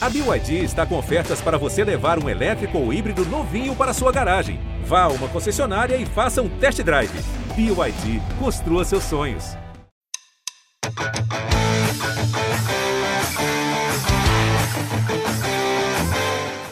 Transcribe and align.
A 0.00 0.08
BYD 0.08 0.62
está 0.62 0.86
com 0.86 0.96
ofertas 0.96 1.40
para 1.40 1.58
você 1.58 1.82
levar 1.82 2.22
um 2.22 2.28
elétrico 2.28 2.78
ou 2.78 2.92
híbrido 2.92 3.24
novinho 3.24 3.74
para 3.74 3.92
sua 3.92 4.12
garagem. 4.12 4.60
Vá 4.84 5.02
a 5.02 5.08
uma 5.08 5.28
concessionária 5.28 5.96
e 5.96 6.06
faça 6.06 6.40
um 6.40 6.48
test 6.48 6.80
drive. 6.82 7.10
BYD, 7.56 8.22
construa 8.38 8.84
seus 8.84 9.02
sonhos. 9.02 9.56